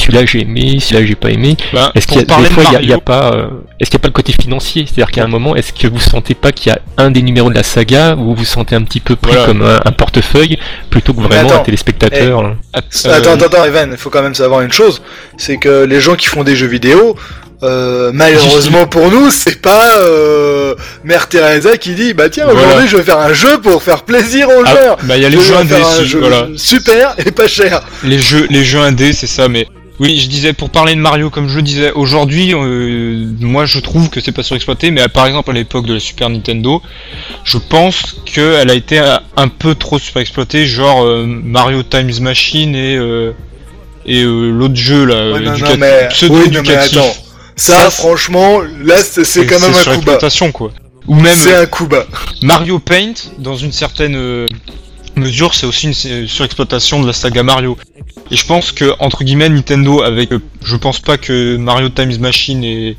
[0.00, 2.48] celui-là j'ai aimé, celui-là j'ai pas aimé, Ben, est-ce pour qu'il y a parler des
[2.50, 3.46] de fois il y a, il y a Mario- pas, euh,
[3.78, 6.00] est-ce qu'il y a pas le côté financier, c'est-à-dire qu'à un moment, est-ce que vous
[6.00, 8.74] sentez pas qu'il y a un des numéros de la saga où vous vous sentez
[8.74, 9.46] un petit peu pris Voilà.
[9.46, 10.58] comme un, un portefeuille
[10.90, 11.60] plutôt que vraiment attends.
[11.60, 12.56] un téléspectateur hein.
[12.72, 15.02] Att- Attends, euh, attends, attends, Evan, il faut quand même savoir une chose,
[15.36, 17.16] c'est que les gens qui font des jeux vidéo,
[17.62, 22.60] euh, malheureusement pour nous, c'est pas euh, Mère Teresa qui dit bah tiens Voilà.
[22.68, 24.96] aujourd'hui je vais faire un jeu pour faire plaisir aux Ah, joueurs.
[25.02, 25.74] bah, il y a les Je jeux indés,
[26.20, 26.46] voilà.
[26.56, 27.82] super et pas cher.
[28.02, 29.66] Les jeux, les jeux indés, c'est ça, mais
[30.00, 34.08] oui, je disais pour parler de Mario, comme je disais, aujourd'hui, euh, moi je trouve
[34.10, 36.82] que c'est pas surexploité, mais euh, par exemple à l'époque de la Super Nintendo,
[37.44, 38.98] je pense qu'elle a été
[39.36, 43.32] un peu trop surexploitée, genre euh, Mario Times Machine et euh,
[44.06, 46.30] et euh, l'autre jeu là, Ouais, non, non, mais- pseudo-éducatif.
[46.30, 47.14] oui, non, mais attends.
[47.56, 49.82] Ça, franchement, là c'est quand même un coup bas.
[49.82, 50.72] surexploitation quoi.
[51.06, 52.06] Ou même C'est un coup bas.
[52.42, 54.46] Mario Paint, dans une certaine euh,
[55.16, 57.76] mesure, c'est aussi une surexploitation de la saga Mario.
[58.32, 62.16] Et je pense que entre guillemets Nintendo avec, euh, je pense pas que Mario Times
[62.20, 62.96] Machine et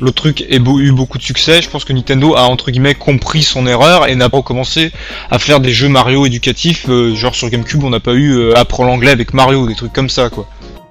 [0.00, 1.60] l'autre truc ait beau- eu beaucoup de succès.
[1.60, 4.90] Je pense que Nintendo a entre guillemets compris son erreur et n'a pas recommencé
[5.30, 6.86] à faire des jeux Mario éducatifs.
[6.88, 9.92] euh, genre sur GameCube, on n'a pas eu euh, apprendre l'anglais avec Mario, des trucs
[9.92, 10.48] comme ça quoi.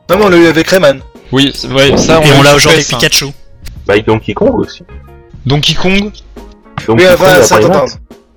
[0.10, 1.02] Non mais on l'a eu avec Rayman.
[1.32, 1.96] Oui, c'est vrai.
[1.98, 2.96] Ça, Et a on l'a aujourd'hui avec PS1.
[2.98, 3.26] Pikachu.
[3.88, 4.84] Bah, avec Donkey Kong aussi.
[5.48, 6.00] Donkey Kong?
[6.00, 6.14] Donkey
[6.90, 7.86] Oui, Kong, enfin, la ça, attends, attends.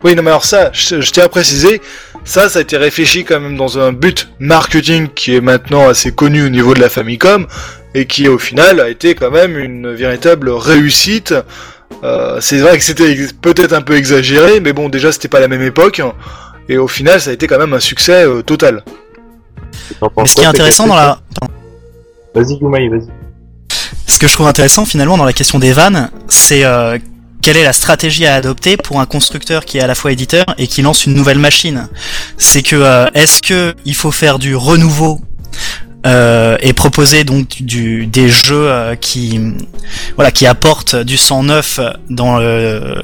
[0.04, 1.80] Oui, non mais alors ça, je, je tiens à préciser,
[2.24, 6.12] ça, ça a été réfléchi quand même dans un but marketing qui est maintenant assez
[6.12, 7.46] connu au niveau de la Famicom
[7.94, 11.35] et qui au final a été quand même une véritable réussite.
[12.04, 15.48] Euh, c'est vrai que c'était peut-être un peu exagéré, mais bon, déjà c'était pas la
[15.48, 16.00] même époque
[16.68, 18.85] et au final, ça a été quand même un succès euh, total.
[20.00, 21.20] Mais ce qui est intéressant dans la,
[22.35, 23.08] Vas-y, Youmaï, vas-y.
[24.06, 26.98] ce que je trouve intéressant finalement dans la question des vannes, c'est euh,
[27.42, 30.46] quelle est la stratégie à adopter pour un constructeur qui est à la fois éditeur
[30.59, 31.88] et qui lance une nouvelle machine?
[32.38, 35.20] C'est que euh, est-ce que il faut faire du renouveau
[36.06, 39.40] euh, et proposer donc du, des jeux euh, qui
[40.16, 43.00] voilà qui apportent du sang neuf dans le,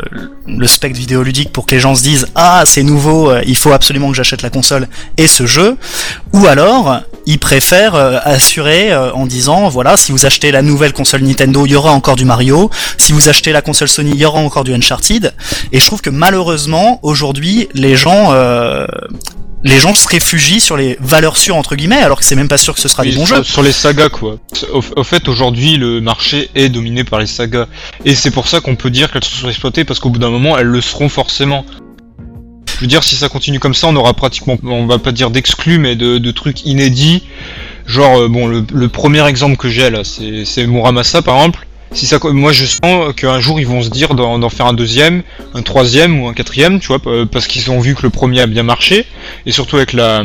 [0.47, 3.73] le spectre vidéoludique pour que les gens se disent ah c'est nouveau euh, il faut
[3.73, 5.77] absolument que j'achète la console et ce jeu
[6.33, 11.23] ou alors ils préfèrent euh, assurer en disant voilà si vous achetez la nouvelle console
[11.23, 12.71] Nintendo il y aura encore du Mario.
[12.97, 15.35] Si vous achetez la console Sony il y aura encore du Uncharted
[15.73, 18.87] et je trouve que malheureusement aujourd'hui les gens euh,
[19.65, 22.59] les gens se réfugient sur les valeurs sûres entre guillemets alors que c'est même pas
[22.59, 24.39] sûr que ce sera Oui, des bons sur, jeux sur les sagas quoi.
[24.73, 27.67] Au, au fait aujourd'hui le marché est dominé par les sagas
[28.05, 30.57] et c'est pour ça qu'on peut dire qu'elles sont exploitées parce qu'au bout d'un moment
[30.57, 31.65] elles le seront forcément.
[32.77, 35.31] Je veux dire si ça continue comme ça on aura pratiquement on va pas dire
[35.31, 37.25] d'exclus mais de, de trucs inédits.
[37.87, 41.67] Genre euh, bon le, le premier exemple que j'ai là c'est c'est Muramasa par exemple.
[41.93, 45.23] Si ça, moi je sens qu'un jour ils vont se dire d'en faire un deuxième,
[45.55, 48.41] un troisième ou un quatrième, tu vois, p- parce qu'ils ont vu que le premier
[48.41, 49.07] a bien marché,
[49.47, 50.23] et surtout avec la,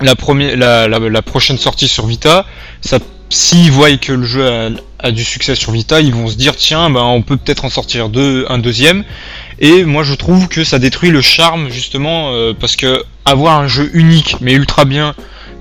[0.00, 2.46] la, première, la, la, la prochaine sortie sur Vita,
[2.80, 6.36] ça, s'ils voient que le jeu a, a du succès sur Vita, ils vont se
[6.36, 9.04] dire tiens, ben on peut peut-être en sortir deux, un deuxième.
[9.60, 13.68] Et moi je trouve que ça détruit le charme justement euh, parce que avoir un
[13.68, 15.14] jeu unique mais ultra bien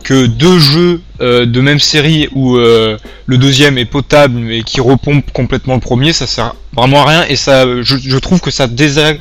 [0.03, 4.81] que deux jeux euh, de même série où euh, le deuxième est potable mais qui
[4.81, 8.67] repompe complètement le premier, ça sert vraiment à rien et ça, je, trouve que ça
[8.67, 9.19] désag...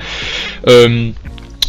[0.69, 1.11] Euh,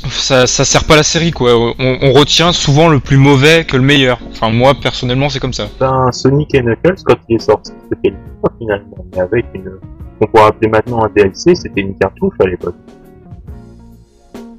[0.09, 1.73] ça, ça sert pas la série quoi.
[1.77, 4.19] On, retient souvent le plus mauvais que le meilleur.
[4.31, 5.67] Enfin moi personnellement c'est comme ça.
[5.77, 8.17] Ben, Sonic Knuckles, quand il est sorti, c'était une
[8.57, 9.71] finalement, mais avec une,
[10.19, 12.75] qu'on pourrait appeler maintenant un DLC, c'était une cartouche à l'époque.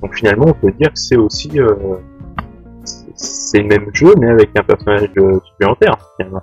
[0.02, 1.50] Donc finalement, on peut dire que c'est aussi,
[3.20, 5.08] c'est- le même jeu, mais avec un personnage
[5.50, 6.42] supplémentaire, finalement.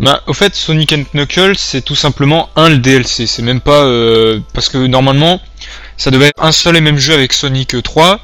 [0.00, 3.26] Bah, au fait, Sonic and Knuckles, c'est tout simplement un le DLC.
[3.26, 5.40] C'est même pas euh, parce que normalement,
[5.96, 8.20] ça devait être un seul et même jeu avec Sonic 3.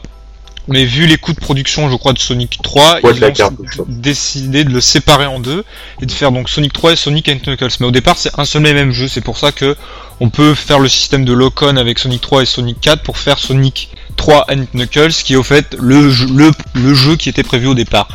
[0.68, 3.33] Mais vu les coûts de production, je crois, de Sonic 3, Ouais, de ils ont
[3.33, 3.81] cartouche.
[3.88, 5.64] décidé de le séparer en deux
[6.02, 7.76] et de faire donc Sonic 3 et Sonic and Knuckles.
[7.81, 9.09] Mais au départ, c'est un seul et même jeu.
[9.09, 9.76] C'est pour ça que
[10.20, 13.38] on peut faire le système de lock-on avec Sonic 3 et Sonic 4 pour faire
[13.38, 17.42] Sonic 3 and Knuckles, qui est au fait le jeu, le, le jeu qui était
[17.44, 18.09] prévu au départ,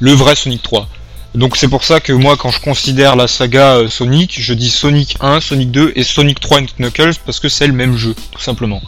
[0.00, 0.88] le vrai Sonic 3.
[1.34, 4.70] Donc c'est pour ça que moi quand je considère la saga euh, Sonic, je dis
[4.70, 8.14] Sonic 1, Sonic 2 et Sonic 3 and Knuckles parce que c'est le même jeu,
[8.32, 8.80] tout simplement.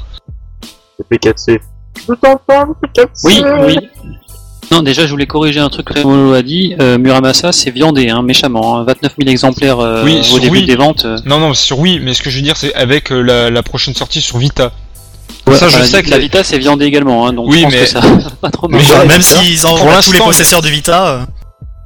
[0.98, 1.58] Le P4C.
[2.08, 3.06] Je t'entends, le P4C.
[3.24, 3.78] Oui, oui.
[4.72, 6.74] Non, déjà, je voulais corriger un truc que Raymond a dit.
[6.80, 8.78] Euh, Muramasa, c'est viandé, hein, méchamment.
[8.78, 8.84] hein.
[8.84, 10.66] 29 000 exemplaires euh, Oui, au sur début Wii.
[10.66, 11.04] des ventes.
[11.04, 11.18] euh.
[11.24, 13.62] Non non, sur oui, mais ce que je veux dire c'est avec euh, la, la
[13.64, 14.70] prochaine sortie sur Vita.
[15.48, 17.72] ça je Enfin, sais que la Vita, c'est viandé également, hein, donc Oui, je pense
[17.72, 20.26] mais- que ça va pas trop Mais ouais, même s'ils Pour envoient tous les l'instant,
[20.26, 21.20] possesseurs de Vita euh,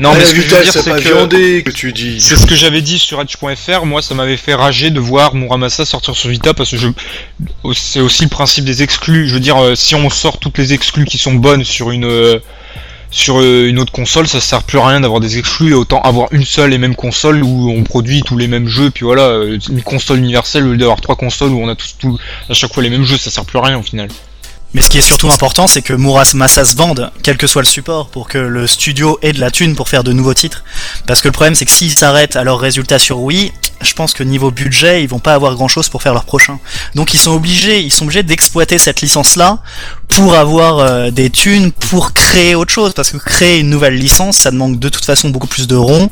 [0.01, 2.21] Non mais ce que je veux dire c'est que viandé que tu dis.
[2.21, 5.85] C'est ce que j'avais dit sur Edge.fr, moi ça m'avait fait rager de voir Muramasa
[5.85, 6.89] sortir sur Vita parce que je
[7.75, 9.29] c'est aussi le principe des exclus.
[9.29, 12.07] Je veux dire euh, si on sort toutes les exclus qui sont bonnes sur une
[12.07, 12.41] euh,
[13.13, 16.01] sur euh, une autre console, ça sert plus à rien d'avoir des exclus et autant
[16.01, 19.45] avoir une seule et même console où on produit tous les mêmes jeux puis voilà,
[19.45, 22.19] une console universelle au lieu d'avoir trois consoles où on a tous tout
[22.51, 24.09] à chaque fois les mêmes jeux, ça sert plus à rien au final.
[24.75, 27.67] Mais ce qui est surtout important, c'est que Muramasa se vende, quel que soit le
[27.67, 30.65] support, pour que le studio ait de la thune pour faire de nouveaux titres.
[31.07, 34.15] Parce que le problème, c'est que s'ils s'arrêtent à leurs résultats sur Wii, je pense
[34.15, 36.59] que niveau budget, ils vont pas avoir grand chose pour faire leur prochain.
[36.95, 39.59] Donc ils sont obligés, ils sont obligés d'exploiter cette licence-là
[40.09, 42.95] pour avoir euh, des thunes, pour créer autre chose.
[42.95, 46.09] Parce que créer une nouvelle licence, ça demande de toute façon beaucoup plus de ronds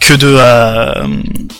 [0.00, 1.06] que de euh,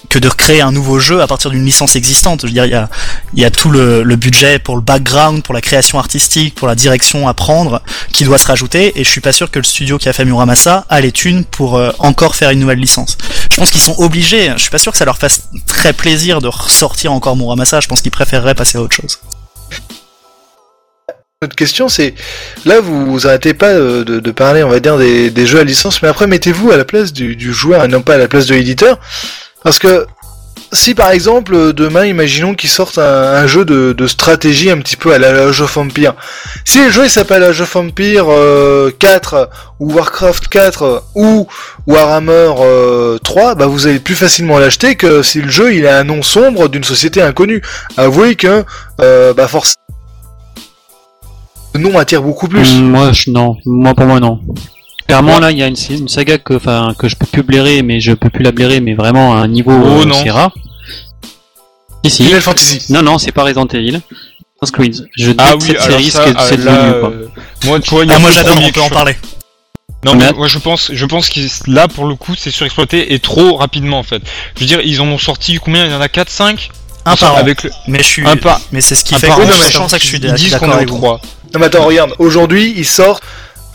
[0.08, 2.42] que de recréer un nouveau jeu à partir d'une licence existante.
[2.42, 2.88] Je veux dire, il y a
[3.34, 7.28] y a tout le budget pour le background, pour la création artistique, pour la direction
[7.28, 8.92] à prendre, qui doit se rajouter.
[9.00, 11.44] Et je suis pas sûr que le studio qui a fait Muramasa a les thunes
[11.44, 13.16] pour euh, encore faire une nouvelle licence.
[13.50, 14.52] Je pense qu'ils sont obligés.
[14.56, 17.80] Je suis pas sûr que ça leur fasse très plaisir de ressortir encore Muramasa.
[17.80, 19.18] Je pense qu'ils préféreraient passer à autre chose.
[21.42, 22.14] Notre question, c'est
[22.64, 26.00] là, vous, arrêtez pas euh, de, parler, on va dire, des, des jeux à licence,
[26.00, 28.46] mais après, mettez-vous à la place du, du joueur et non pas à la place
[28.46, 28.98] de l'éditeur,
[29.62, 30.06] parce que
[30.74, 35.12] si par exemple euh, demain, imaginons qu'ils sortent un, jeu de, stratégie un petit peu
[35.12, 36.14] à la Age of Empire.
[36.64, 39.48] Si le jeu s'appelle Age of Empire euh, 4
[39.80, 41.46] ou Warcraft 4 ou
[41.86, 45.98] Warhammer euh, 3, bah vous allez plus facilement l'acheter que si le jeu il a
[45.98, 47.62] un nom sombre d'une société inconnue.
[47.96, 48.64] Avouez que
[49.00, 49.84] euh, bah forcément
[51.78, 52.80] nom attire beaucoup plus.
[52.80, 53.56] Moi, je, non.
[53.66, 54.40] Moi, pour moi, non.
[55.06, 57.82] Clairement, là, il y a une, une saga que, enfin, que je peux plus blairer,
[57.82, 60.14] mais je peux plus la blairer, mais vraiment à un niveau Oh, euh, non.
[60.22, 60.52] c'est rare.
[62.04, 62.24] Si, si.
[62.24, 62.80] Final Fantasy.
[62.92, 64.00] Non, non, c'est pas Resident Evil.
[64.72, 65.06] Creed.
[65.14, 67.10] Je Ah oui, cette série, ça, ce c'est devenu, quoi.
[67.10, 67.28] euh,
[67.66, 69.16] moi, tu vois, il y a Ah, moi j'adore, on peut en je- parler.
[70.06, 73.18] Non, mais moi je pense, je pense que là pour le coup c'est surexploité et
[73.20, 74.22] trop rapidement en fait.
[74.54, 75.84] Je veux dire, ils en ont sorti combien?
[75.86, 76.70] Il y en a 4, 5
[77.06, 77.36] Un par an.
[77.38, 78.26] Avec le, Mais je suis.
[78.26, 80.32] un par, Mais c'est ce qui un fait que c'est ça- que je suis ils
[80.34, 80.96] disent qu'on est au avec vous.
[80.98, 81.20] 3.
[81.54, 83.22] Non mais attends, regarde, aujourd'hui ils sortent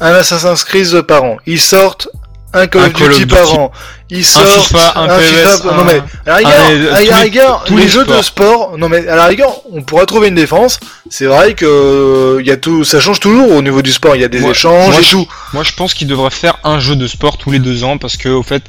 [0.02, 2.08] un Assassin's Creed par an, ils sortent
[2.52, 3.72] un Call of Duty par an,
[4.10, 7.88] ils sortent FIFA, un PES, non mais à la rigueur, la les- rigueur, tous les,
[7.88, 10.80] jeux de sport, non mais à la rigueur, on pourrait trouver une défense.
[11.12, 14.16] C'est vrai que euh, il y a tout, ça change toujours au niveau du sport,
[14.16, 15.28] il y a des échanges moi, et je- tout.
[15.54, 18.18] Moi je pense qu'ils devraient faire un jeu de sport tous les deux ans parce
[18.18, 18.64] que au fait,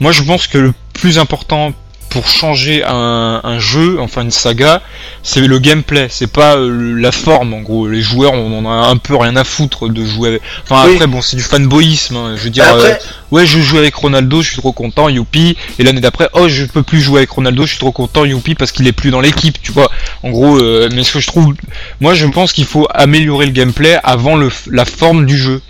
[0.00, 1.72] moi je pense que le plus important
[2.08, 4.80] pour changer un, un jeu, enfin une saga,
[5.22, 7.88] c'est le gameplay, c'est pas euh, la forme en gros.
[7.88, 10.42] Les joueurs on en a un peu rien à foutre de jouer avec.
[10.64, 10.94] Enfin Oui.
[10.94, 12.34] après bon c'est du fanboyisme, hein.
[12.36, 15.56] je veux dire Après- euh, ouais je joue avec Ronaldo, je suis trop content, youpi.
[15.78, 18.54] Et l'année d'après oh je peux plus jouer avec Ronaldo, je suis trop content, youpi
[18.54, 19.90] parce qu'il est plus dans l'équipe, tu vois.
[20.22, 21.54] En gros, euh, mais ce que je trouve,
[22.00, 25.60] moi je pense qu'il faut améliorer le gameplay avant le, la forme du jeu.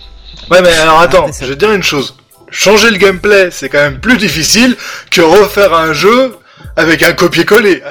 [0.50, 2.14] Ouais mais alors attends, je vais te dire une chose.
[2.58, 4.76] Changer le gameplay, c'est quand même plus difficile
[5.10, 6.34] que refaire un jeu
[6.76, 7.82] avec un copier-coller.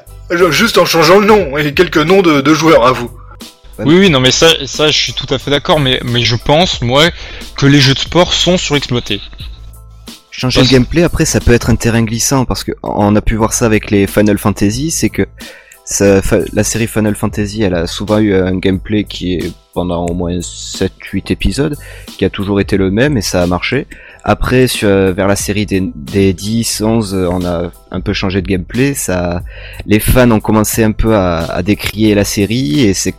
[0.49, 3.11] Juste en changeant le nom et quelques noms de, de joueurs à vous.
[3.77, 6.35] Oui, oui, non, mais ça, ça, je suis tout à fait d'accord, mais, mais je
[6.35, 7.03] pense, moi,
[7.57, 9.21] que les jeux de sport sont surexploités.
[10.31, 13.21] Changer Parce- le gameplay, après, ça peut être un terrain glissant parce que on a
[13.21, 15.27] pu voir ça avec les Final Fantasy, c'est que
[15.83, 16.21] ça,
[16.53, 20.39] la série Final Fantasy, elle a souvent eu un gameplay qui est pendant au moins
[20.39, 21.77] 7-8 épisodes,
[22.17, 23.85] qui a toujours été le même et ça a marché.
[24.27, 28.41] Après, sur, vers la série des, des 10, 11, euh, on a un peu changé
[28.41, 28.95] de gameplay.
[28.95, 29.43] Ça,
[29.85, 33.13] les fans ont commencé un peu à, à décrier la série et c'est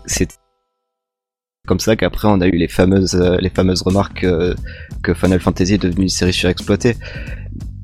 [1.66, 4.55] comme ça qu'après on a eu les fameuses euh, les fameuses remarques euh,
[5.03, 6.95] que Final Fantasy est devenu une série surexploitée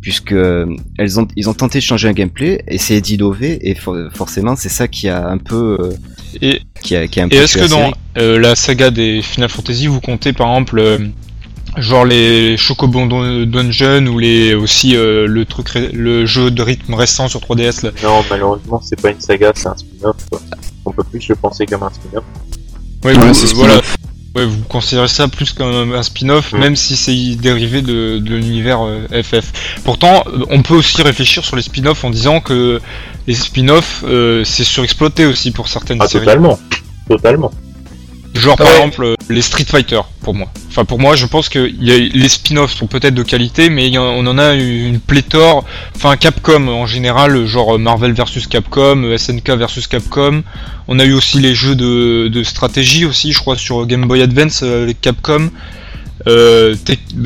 [0.00, 0.66] puisque euh,
[0.98, 4.68] elles ont ils ont tenté de changer un gameplay essayer d'innover et for- forcément c'est
[4.68, 5.92] ça qui a un peu euh,
[6.40, 9.20] Et, qui a qui a un peu et est-ce que dans euh, la saga des
[9.20, 10.98] Final Fantasy, vous comptez par exemple, euh,
[11.78, 16.62] genre les Chocobo Dun- Dungeon ou les aussi euh, le truc, ré- le jeu de
[16.62, 20.16] rythme récent sur 3DS là Non, malheureusement, c'est pas une saga, c'est un spin-off.
[20.30, 20.40] quoi.
[20.84, 22.24] On peut plus le penser comme un spin-off.
[23.04, 23.80] Ouais, c'est voilà.
[24.34, 26.58] Ouais, vous considérez ça plus comme un spin-off, Mm.
[26.58, 29.52] même si c'est dérivé de, de l'univers euh, FF.
[29.84, 32.80] Pourtant, euh, on peut aussi réfléchir sur les spin-offs en disant que
[33.26, 36.24] les spin-offs, euh, c'est surexploité aussi pour certaines Ah, séries.
[36.24, 36.58] totalement.
[37.08, 37.50] Totalement.
[38.34, 38.76] Genre par Ouais.
[38.78, 40.50] exemple euh, les Street Fighter pour moi.
[40.70, 43.68] Enfin pour moi je pense que il y a, les spin-offs sont peut-être de qualité
[43.68, 45.64] mais y on en a une pléthore.
[45.94, 50.42] Enfin Capcom en général genre Marvel versus Capcom, euh, SNK versus Capcom.
[50.88, 54.22] On a eu aussi les jeux de, de stratégie aussi je crois sur Game Boy
[54.22, 55.50] Advance euh, avec Capcom.
[56.26, 56.74] Euh,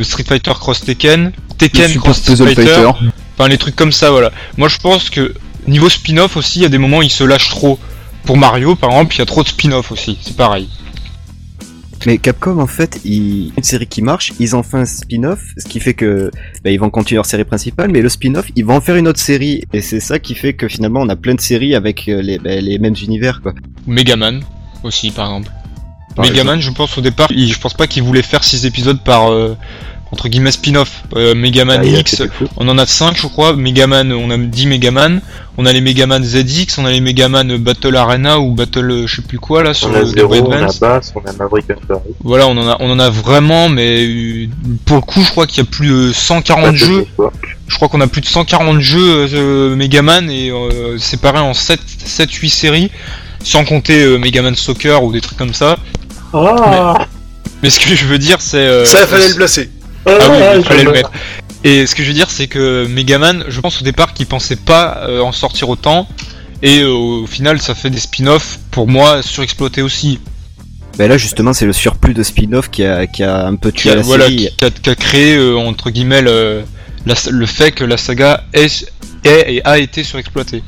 [0.03, 2.37] Street Fighter Cross Tekken, Tekken Super Cross Street.
[2.55, 2.90] Fighter.
[3.38, 4.33] Enfin les trucs comme ça voilà.
[4.57, 5.35] Moi je pense que
[5.69, 7.79] niveau spin-off aussi il y a des moments où ils se lâchent trop.
[8.25, 10.69] Pour Mario par exemple il y a trop de spin-off aussi, c'est pareil.
[12.07, 13.53] Mais Capcom, en fait, ils...
[13.57, 16.31] une série qui marche, ils en font un spin-off, ce qui fait que
[16.62, 19.09] bah, ils vont continuer leur série principale, mais le spin-off, ils vont en faire une
[19.09, 22.09] autre série, et c'est ça qui fait que finalement on a plein de séries avec
[22.09, 23.55] euh, les, bah, les mêmes univers, quoi.
[23.88, 24.40] Megaman
[24.85, 25.51] aussi par exemple.
[26.14, 29.33] Par Megaman, je pense au départ, je pense pas qu'il voulait faire 6 épisodes par
[29.33, 29.57] euh,
[30.12, 31.03] entre guillemets spin-off.
[31.16, 32.23] Euh, Megaman Ah, il a X,
[32.57, 33.55] on en a 5 je crois.
[33.57, 35.21] Megaman, on a 10 Megaman.
[35.59, 39.23] On a les Megaman ZX, on a les Megaman Battle Arena ou Battle je sais
[39.23, 40.66] plus quoi là sur On a le Zero, on a.
[40.81, 42.01] Bass, on a Maverick Hunter.
[42.23, 44.47] Voilà, on en a on en a vraiment mais euh,
[44.85, 47.07] pour le coup, je crois qu'il y a plus de 140 jeux.
[47.69, 51.81] Je crois qu'on a plus de 140 jeux euh, Megaman et euh, séparés en 7
[52.05, 52.90] 7 8 séries
[53.42, 55.77] sans compter euh, Megaman Soccer ou des trucs comme ça.
[56.33, 57.07] Ah
[57.62, 58.59] Mais ce que je veux dire, c'est.
[58.59, 59.71] euh, Ça fallait le placer.
[60.07, 61.11] Ah oui, Ah, il fallait le mettre.
[61.64, 64.57] Et ce que je veux dire, c'est que Megaman, je pense au départ qu'il pensait
[64.57, 66.07] pas euh, en sortir autant.
[66.62, 70.21] Et euh, au final, ça fait des spin-offs, pour moi, surexploités aussi.
[70.97, 73.83] Bah là, justement, c'est le surplus de spin-off qui a, qui a un peu Qui
[73.83, 74.49] tué a, la voilà, série.
[74.57, 76.63] qui a, qui a créé, euh, entre guillemets, le,
[77.04, 78.90] la- le fait que la saga est,
[79.25, 80.63] est et a été surexploitée.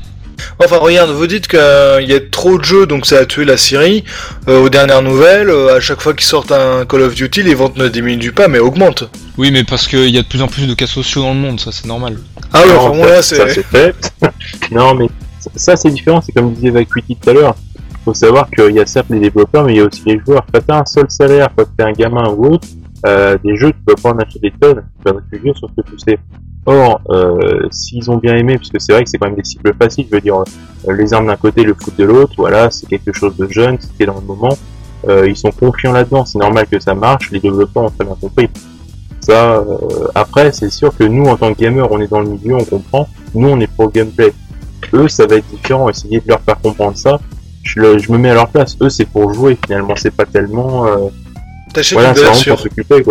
[0.59, 3.57] Enfin, regarde, vous dites qu'il y a trop de jeux, donc ça a tué la
[3.57, 4.03] série.
[4.47, 7.55] Euh, aux dernières nouvelles, euh, à chaque fois qu'ils sortent un Call of Duty, les
[7.55, 9.09] ventes ne diminuent pas, mais augmentent.
[9.37, 11.39] Oui, mais parce qu'il y a de plus en plus de cas sociaux dans le
[11.39, 12.17] monde, ça c'est normal.
[12.53, 13.63] Ah ouais, Non, enfin bon, là, ça c'est...
[13.63, 13.95] fait.
[14.71, 15.07] non, mais
[15.55, 16.21] ça, c'est différent.
[16.21, 17.55] C'est comme disait Vacuity tout à l'heure.
[18.05, 20.45] Faut savoir qu'il y a certes les développeurs, mais il y a aussi les joueurs.
[20.53, 22.67] Quand t'as un seul salaire, quand t'es un gamin ou autre,
[23.05, 24.83] euh, des jeux, tu peux pas en acheter des tonnes.
[24.97, 26.19] Tu vas te réfugier sur ce que tu sais.
[26.71, 29.43] Or, euh, s'ils ont bien aimé, parce que c'est vrai que c'est quand même des
[29.43, 32.69] cibles faciles, je veux dire, euh, les armes d'un côté, le foot de l'autre, voilà,
[32.69, 34.55] c'est quelque chose de jeune, c'était dans le moment.
[35.07, 38.15] euh, ils sont confiants là-dedans, c'est normal que ça marche, les développeurs ont très bien
[38.21, 38.49] compris.
[39.21, 39.63] Ça,
[40.13, 42.63] après, c'est sûr que nous, en tant que gamers, on est dans le milieu, on
[42.63, 43.07] comprend.
[43.33, 44.31] Nous, on est pro gameplay.
[44.93, 45.89] Eux, ça va être différent.
[45.89, 47.19] Essayer de leur faire comprendre ça.
[47.63, 48.77] Je me mets à leur place.
[48.81, 49.57] Eux, c'est pour jouer.
[49.65, 50.85] Finalement, c'est pas tellement.
[51.73, 52.55] T'achètes Voilà, une sûre.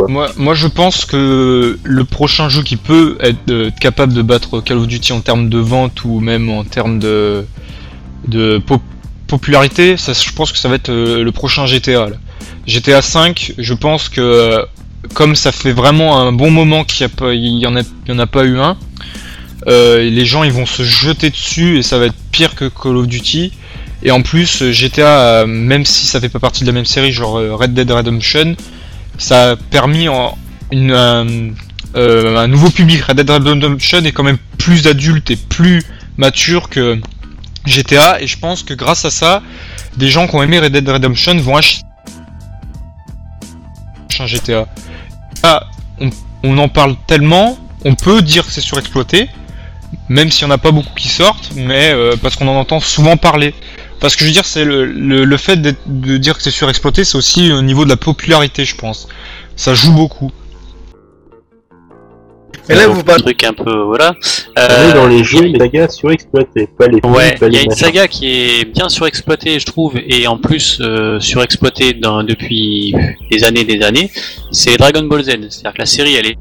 [0.08, 4.60] Moi, moi, je pense que le prochain jeu qui peut être euh, capable de battre
[4.60, 7.44] Call of Duty en termes de vente ou même en termes de,
[8.26, 8.82] de po-
[9.28, 12.08] popularité, ça, je pense que ça va être euh, le prochain GTA.
[12.10, 12.16] là.
[12.66, 14.62] GTA 5, je pense que euh,
[15.14, 18.18] comme ça fait vraiment un bon moment qu'il y, a pas- il y en, en
[18.18, 18.76] a pas eu un,
[19.68, 22.96] euh, les gens ils vont se jeter dessus et ça va être pire que Call
[22.96, 23.52] of Duty.
[24.02, 26.86] Et en plus, euh, GTA, euh, même si ça fait pas partie de la même
[26.86, 28.54] série, genre euh, Red Dead Redemption,
[29.18, 30.38] ça a permis en,
[30.72, 33.02] un, nouveau public.
[33.02, 35.82] Red Dead Redemption est quand même plus adulte et plus
[36.16, 37.00] mature que
[37.66, 39.42] GTA, et je pense que grâce à ça,
[39.96, 41.82] des gens qui ont aimé Red Dead Redemption vont acheter
[44.20, 44.66] un GTA.
[45.42, 45.66] Là,
[46.00, 46.10] on,
[46.44, 49.28] on en parle tellement, on peut dire que c'est surexploité,
[50.08, 53.16] même s'il n'y en a pas beaucoup qui sortent, mais parce qu'on en entend souvent
[53.16, 53.54] parler.
[54.00, 57.04] Parce que je veux dire, c'est le, le, le fait de dire que c'est surexploité,
[57.04, 59.08] c'est aussi au niveau de la popularité, je pense.
[59.56, 60.30] Ça joue beaucoup.
[62.68, 63.22] Mais là, vous un parlez.
[63.22, 64.14] truc un peu voilà.
[64.56, 67.62] On est dans les Euh, jeux, les sagas surexploités, pas les Ouais, il y a
[67.62, 72.94] une saga qui est bien surexploitée, je trouve, et en plus euh, surexploitée dans- depuis
[73.30, 74.10] des années et des années.
[74.52, 75.28] C'est Dragon Ball Z.
[75.48, 76.36] C'est-à-dire que la série, elle est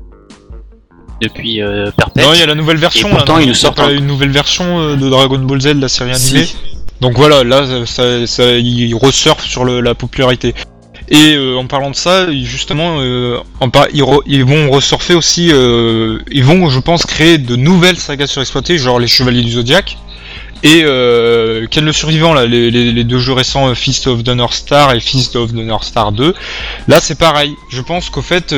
[1.21, 2.25] depuis euh, perpète.
[2.25, 3.07] Non, il y a la nouvelle version.
[3.07, 4.95] Et pourtant, là, non ils nous Il y a sortent un- une nouvelle version euh,
[4.97, 6.43] de Dragon Ball Z, la série animée.
[6.43, 6.55] Si.
[7.01, 8.93] Donc voilà, là, ça, ça, il
[9.41, 10.53] sur le- la popularité.
[11.09, 16.19] Et euh, en parlant de ça, justement, euh, en ils, ils vont ressurfer aussi, euh,
[16.31, 19.97] ils vont, je pense, créer de nouvelles sagas surexploitées, genre les Chevaliers du Zodiac.
[20.63, 24.23] Et euh, Ken le Survivant, là, les, les- les deux jeux récents, euh, Fist of
[24.23, 26.33] the North Star et Fist of the North Star 2,
[26.87, 27.53] là c'est pareil.
[27.69, 28.51] Je pense qu'au fait,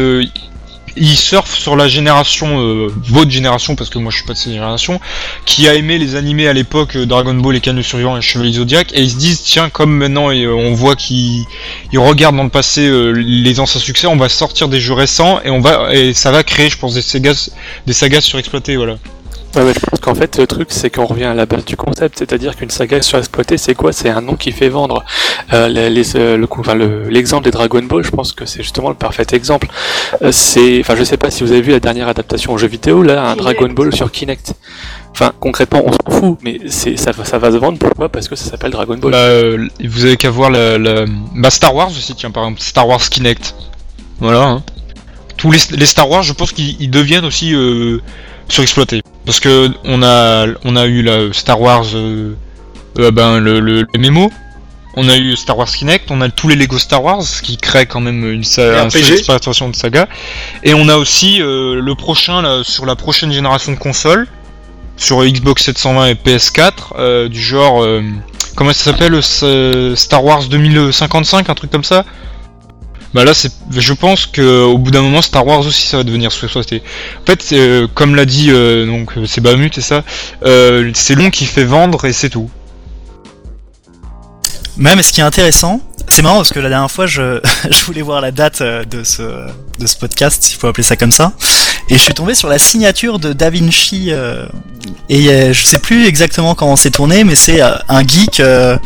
[0.96, 4.38] ils surfent sur la génération, euh, votre génération, parce que moi je suis pas de
[4.38, 5.00] cette génération,
[5.46, 8.22] qui a aimé les animés à l'époque euh, Dragon Ball et Ken le Survivant et
[8.22, 11.46] Chevalier Zodiac, et ils se disent, tiens, comme maintenant euh, on voit qu'ils
[11.92, 15.40] ils regardent dans le passé euh, les anciens succès, on va sortir des jeux récents
[15.44, 17.50] et on va et ça va créer, je pense, des sagas,
[17.86, 18.98] des sagas surexploitées, voilà.
[19.56, 21.76] Ouais, mais je pense qu'en fait, le truc, c'est qu'on revient à la base du
[21.76, 23.92] concept, c'est-à-dire qu'une saga surexploitée, c'est quoi?
[23.92, 25.04] C'est un nom qui fait vendre.
[25.54, 28.46] Euh, les, les- euh, le, coup- enfin, le- l'exemple des Dragon Ball, je pense que
[28.46, 29.68] c'est justement le parfait exemple.
[30.22, 32.68] Euh, c'est, enfin, je sais pas si vous avez vu la dernière adaptation au jeu
[32.68, 34.54] vidéo, là, un Dragon Ball sur Kinect.
[35.14, 37.80] Enfin, concrètement, on s'en fout, mais c'est, ça, va- ça va se vendre.
[37.80, 38.08] Pourquoi?
[38.10, 39.12] Parce que ça s'appelle Dragon Ball.
[39.12, 42.62] Bah, euh, vous avez qu'à voir la, la- bah, Star Wars aussi, tiens, par exemple,
[42.62, 43.56] Star Wars Kinect.
[44.20, 44.44] Voilà.
[44.44, 44.64] hein.
[45.38, 47.54] Tous les, les Star Wars, je pense qu'ils ils deviennent aussi
[48.50, 49.02] surexploités.
[49.26, 52.34] Parce que on a, on a eu la Star Wars, euh,
[52.98, 53.88] euh, ben, le, le.
[54.96, 57.58] On a eu Star Wars Kinect, on a tous les Lego Star Wars, ce qui
[57.58, 60.10] crée quand même une, sa, exploitation de saga.
[60.64, 64.28] Et on a aussi euh, le prochain, là, sur la prochaine génération de consoles,
[64.98, 67.86] sur Xbox 720 et PS4, euh, du genre,
[68.56, 69.22] comment ça s'appelle,
[69.96, 72.04] Star Wars 2055, un truc comme ça?
[73.14, 76.04] Bah là, c'est, je pense que au bout d'un moment, Star Wars aussi, ça va
[76.04, 76.84] devenir sous-exploité.
[77.24, 80.04] En fait, euh, comme l'a dit euh, donc c'est Bamut et ça,
[80.46, 82.50] euh, c'est long qui fait vendre et c'est tout.
[84.78, 88.02] Même ce qui est intéressant, c'est marrant parce que la dernière fois, je, je voulais
[88.02, 89.22] voir la date euh, de ce,
[89.80, 91.34] de ce podcast, s'il faut appeler ça comme ça,
[91.90, 94.46] et je suis tombé sur la signature de Da Vinci, euh,
[95.10, 98.78] et euh, je sais plus exactement comment c'est tourné, mais c'est euh, un geek, euh,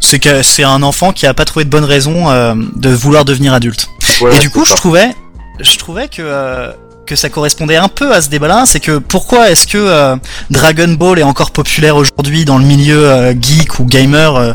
[0.00, 3.24] c'est que c'est un enfant qui a pas trouvé de bonne raison euh, de vouloir
[3.24, 3.88] devenir adulte.
[4.20, 5.14] Voilà, et du coup, je trouvais,
[5.60, 6.72] je trouvais que euh,
[7.06, 10.16] que ça correspondait un peu à ce débat-là, c'est que pourquoi est-ce que euh,
[10.50, 14.52] Dragon Ball est encore populaire aujourd'hui dans le milieu euh, geek ou gamer euh,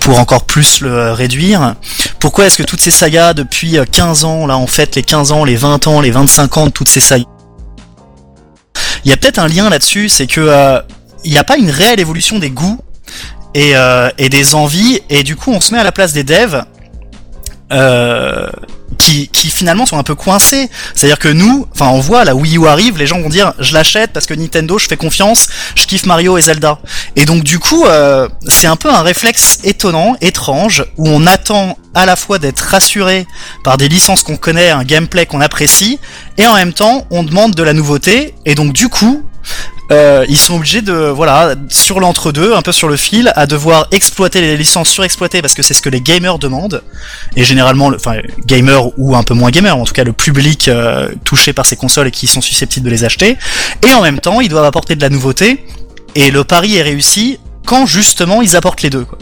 [0.00, 1.74] pour encore plus le réduire?
[2.20, 5.32] Pourquoi est-ce que toutes ces sagas depuis euh, 15 ans, là en fait les 15
[5.32, 7.24] ans, les 20 ans, les 25 ans de toutes ces sagas,
[9.06, 10.80] il y a peut-être un lien là-dessus, c'est que euh,
[11.22, 12.80] il n'y a pas une réelle évolution des goûts
[13.54, 16.24] et, euh, et des envies, et du coup on se met à la place des
[16.24, 16.64] devs
[17.72, 18.48] euh,
[18.98, 20.68] qui, finalement sont un peu coincés.
[20.94, 23.72] C'est-à-dire que nous, enfin on voit la Wii U arrive, les gens vont dire je
[23.72, 26.78] l'achète parce que Nintendo, je fais confiance, je kiffe Mario et Zelda.
[27.14, 31.78] Et donc du coup, euh, c'est un peu un réflexe étonnant, étrange, où on attend
[31.94, 33.26] à la fois d'être rassuré
[33.64, 35.98] par des licences qu'on connaît, un gameplay qu'on apprécie,
[36.36, 39.24] et en même temps on demande de la nouveauté, et donc du coup,
[39.92, 43.86] euh, ils sont obligés de, voilà, sur l'entre-deux, un peu sur le fil, à devoir
[43.92, 46.82] exploiter les licences surexploitées parce que c'est ce que les gamers demandent.
[47.36, 48.16] Et généralement, le- enfin,
[48.46, 51.76] gamers ou un peu moins gamers, en tout cas le public euh, touché par ces
[51.76, 53.36] consoles et qui sont susceptibles de les acheter.
[53.88, 55.64] Et en même temps, ils doivent apporter de la nouveauté.
[56.14, 59.04] Et le pari est réussi quand justement ils apportent les deux.
[59.04, 59.18] Quoi.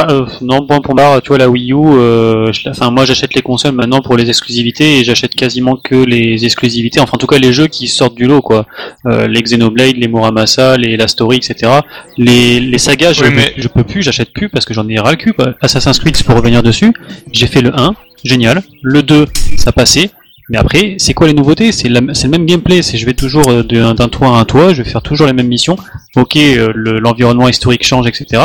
[0.00, 3.32] Euh, non, bon, pour moi, tu vois, la Wii U, euh, je- enfin, moi j'achète
[3.34, 7.28] les consoles maintenant pour les exclusivités et j'achète quasiment que les exclusivités, enfin, en tout
[7.28, 8.66] cas, les jeux qui sortent du lot, quoi.
[9.06, 11.70] Euh, les Xenoblade, les Muramasa, les La Story, etc.
[12.18, 15.12] Les, les sagas, je, mais- je peux plus, j'achète plus parce que j'en ai ras
[15.12, 15.54] le cul, quoi.
[15.60, 16.92] Assassin's Creed, pour revenir dessus,
[17.32, 18.62] j'ai fait le 1, génial.
[18.82, 19.26] Le 2,
[19.58, 20.10] ça passait.
[20.50, 21.72] Mais après, c'est quoi les nouveautés?
[21.72, 22.82] C'est le même gameplay.
[22.82, 25.32] C'est je vais toujours euh, d'un toit à un toit, je vais faire toujours les
[25.32, 25.76] mêmes missions.
[26.16, 28.42] Ok, euh, le- l'environnement historique change, etc.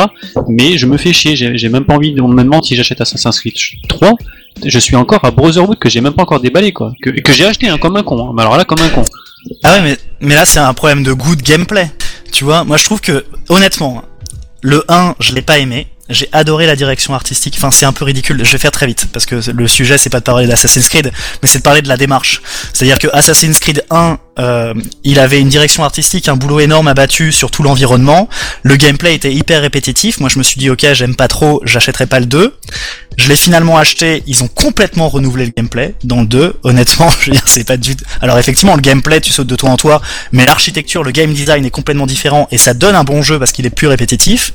[0.48, 1.36] Mais je me fais chier.
[1.36, 2.12] J'ai même pas envie.
[2.14, 3.54] De, même si j'achète Assassin's Creed
[3.88, 4.12] 3,
[4.64, 6.92] je suis encore à Brotherhood que j'ai même pas encore déballé, quoi.
[7.02, 8.30] Que, j'ai acheté, hein, comme un con.
[8.30, 8.34] hein.
[8.38, 9.02] Alors là, comme un con.
[9.62, 11.90] Ah ouais, mais, mais là, c'est un problème de goût de gameplay.
[12.32, 14.02] Tu vois, moi, je trouve que, honnêtement,
[14.62, 15.86] le 1, je l'ai pas aimé.
[16.10, 17.54] J'ai adoré la direction artistique.
[17.56, 18.44] Enfin, c'est un peu ridicule.
[18.44, 21.12] Je vais faire très vite parce que le sujet, c'est pas de parler d'Assassin's Creed,
[21.40, 22.42] mais c'est de parler de la démarche.
[22.72, 27.30] C'est-à-dire que Assassin's Creed 1, euh, il avait une direction artistique, un boulot énorme abattu
[27.30, 28.28] sur tout l'environnement.
[28.62, 30.18] Le gameplay était hyper répétitif.
[30.18, 32.56] Moi, je me suis dit, ok, j'aime pas trop, j'achèterai pas le 2.
[33.16, 34.22] Je l'ai finalement acheté.
[34.26, 36.56] Ils ont complètement renouvelé le gameplay dans le 2.
[36.64, 37.94] Honnêtement, je veux dire, c'est pas du.
[38.20, 40.00] Alors effectivement, le gameplay, tu sautes de toit en toit,
[40.32, 43.52] mais l'architecture, le game design est complètement différent et ça donne un bon jeu parce
[43.52, 44.52] qu'il est plus répétitif.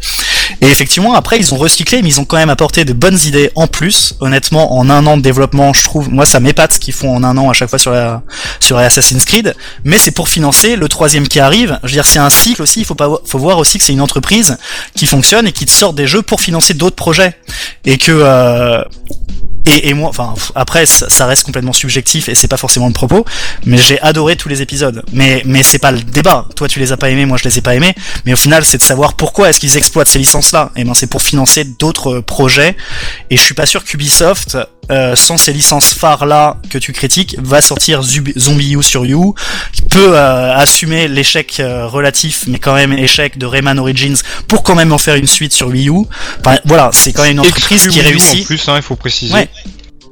[0.62, 3.52] Et effectivement, après, ils ont recyclé, mais ils ont quand même apporté de bonnes idées
[3.56, 4.16] en plus.
[4.20, 7.24] Honnêtement, en un an de développement, je trouve, moi, ça m'épate ce qu'ils font en
[7.24, 7.94] un an à chaque fois sur
[8.60, 9.56] sur Assassin's Creed.
[9.84, 11.80] Mais c'est pour financer le troisième qui arrive.
[11.84, 12.80] Je veux dire, c'est un cycle aussi.
[12.80, 14.58] Il faut pas, faut voir aussi que c'est une entreprise
[14.96, 17.36] qui fonctionne et qui te sort des jeux pour financer d'autres projets.
[17.86, 18.84] Et que, euh,
[19.66, 23.26] et, moi, enfin, après, ça, reste complètement subjectif et c'est pas forcément le propos.
[23.66, 25.04] Mais j'ai adoré tous les épisodes.
[25.12, 26.48] Mais, mais c'est pas le débat.
[26.56, 27.96] Toi, tu les as pas aimés, moi, je les ai pas aimés.
[28.26, 30.72] Mais au final, c'est de savoir pourquoi est-ce qu'ils exploitent ces licences-là.
[30.76, 32.78] Et ben, c'est pour financer d'autres euh, projets.
[33.30, 34.58] Et je suis pas sûr qu'Ubisoft,
[34.92, 39.06] euh, sans ces licences phares là que tu critiques, va sortir Zub- Zombie U sur
[39.06, 39.36] You,
[39.74, 44.18] qui peut euh, assumer l'échec euh, relatif, mais quand même échec de Rayman Origins
[44.48, 46.06] pour quand même en faire une suite sur Wii U.
[46.40, 48.44] Enfin, voilà, c'est quand même une entreprise qui Wii U, réussit.
[48.44, 49.34] En plus, hein, il faut préciser.
[49.34, 49.50] Ouais.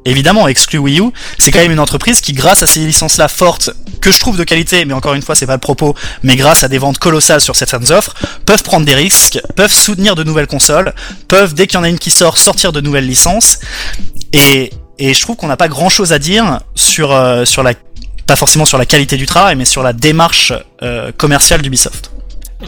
[0.05, 3.69] Évidemment, exclu Wii U, c'est quand même une entreprise qui, grâce à ces licences-là fortes,
[4.01, 6.61] que je trouve de qualité, mais encore une fois, c'est pas le propos, mais grâce
[6.63, 8.13] à des ventes colossales sur certaines offres,
[8.45, 10.93] peuvent prendre des risques, peuvent soutenir de nouvelles consoles,
[11.29, 13.59] peuvent, dès qu'il y en a une qui sort, sortir de nouvelles licences.
[14.33, 17.73] Et, et je trouve qu'on n'a pas grand-chose à dire sur, euh, sur la,
[18.27, 22.11] pas forcément sur la qualité du travail, mais sur la démarche euh, commerciale d'Ubisoft.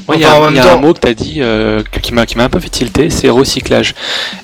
[0.08, 2.14] Moi, il y a, un- y a un mot que tu as dit euh, qui
[2.14, 3.96] m'a qui m'a un peu fait tilter, c'est recyclage.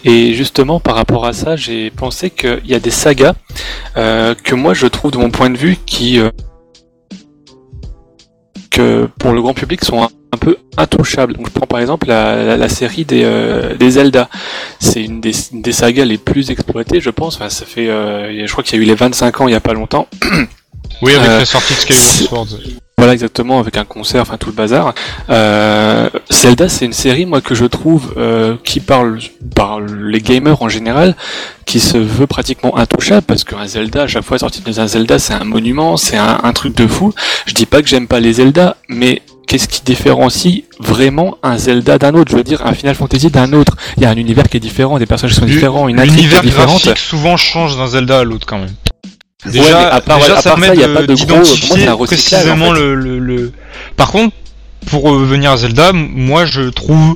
[0.06, 3.34] Et justement, par rapport à ça, j'ai pensé qu'il y a des sagas
[3.98, 6.30] euh, que moi je trouve, de mon point de vue, qui euh,
[8.70, 11.34] que pour le grand public sont un, peu intouchables.
[11.34, 14.30] Donc, je prends par exemple la, la, la série des, euh, des Zelda.
[14.80, 17.36] C'est une des, des sagas les plus exploitées, je pense.
[17.36, 19.56] Enfin, ça fait, euh, je crois qu'il y a eu les 25 ans il y
[19.56, 20.08] a pas longtemps.
[21.02, 22.48] Oui, avec Euh, la sortie de Skyward Sword.
[22.98, 24.94] Voilà exactement avec un concert, enfin tout le bazar.
[25.32, 29.18] Euh, Zelda, c'est une série moi que je trouve euh, qui parle
[29.56, 31.16] par les gamers en général,
[31.66, 35.18] qui se veut pratiquement intouchable parce qu'un Zelda, à chaque fois sorti de un Zelda,
[35.18, 37.12] c'est un monument, c'est un, un truc de fou.
[37.48, 41.98] Je dis pas que j'aime pas les Zelda, mais qu'est-ce qui différencie vraiment un Zelda
[41.98, 42.32] d'un autre?
[42.32, 43.76] Je veux dire un Final Fantasy d'un autre.
[43.98, 46.30] Il y a un univers qui est différent, des personnages qui sont différents, une intrigue
[46.30, 46.98] qui est différente.
[46.98, 48.74] souvent change d'un Zelda à l'autre quand même.
[49.46, 52.74] Déjà, à part- déjà, à ça permet ça, y a pas de d'identifier précisément en
[52.76, 52.80] fait.
[52.80, 53.52] le, le, le-
[53.98, 54.34] Par contre,
[54.86, 57.16] pour revenir à Zelda, moi je trouve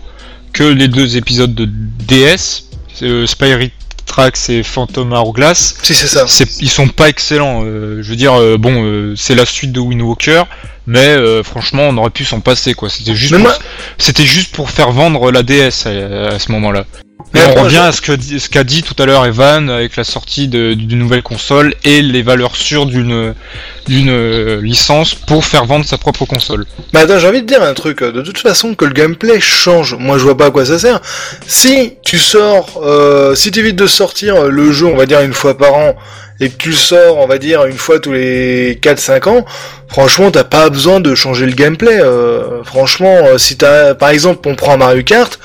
[0.52, 2.66] que les deux épisodes de DS,
[3.04, 3.72] euh, Spirit
[4.06, 6.26] Tracks et Phantom Hourglass, Si, c'est ça.
[6.28, 7.64] c'est, ils sont pas excellents.
[7.66, 10.44] euh, je veux dire, euh, bon, euh, c'est la suite de Wind Walker,
[10.88, 12.90] mais franchement, on aurait pu s'en passer quoi.
[12.90, 13.58] C'était juste, pour, moi-
[13.98, 16.86] c'était juste pour faire vendre la DS à, à ce moment-là.
[17.34, 19.98] Mais on revient à ce que dit- ce qu'a dit tout à l'heure Evan avec
[19.98, 23.34] la sortie de- d'une nouvelle console et les valeurs sûres d'une
[23.88, 26.66] d'une euh, licence pour faire vendre sa propre console.
[26.94, 28.02] Mais attends, j'ai envie de dire un truc.
[28.04, 29.96] De toute façon, que le gameplay change.
[30.00, 31.02] Moi, je vois pas à quoi ça sert.
[31.46, 35.34] Si tu sors, euh, si tu évites de sortir le jeu, on va dire une
[35.34, 35.96] fois par an,
[36.40, 39.46] et que tu le sors, on va dire une fois tous les 4-5 ans,
[39.88, 42.00] franchement, t'as pas besoin de changer le gameplay.
[42.02, 45.38] Euh, franchement, si t'as, par exemple, on prend Mario Kart.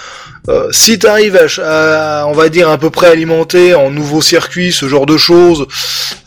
[0.49, 4.23] Euh, si t'arrives à, ch- à, on va dire à peu près alimenter en nouveaux
[4.23, 5.67] circuits, ce genre de choses,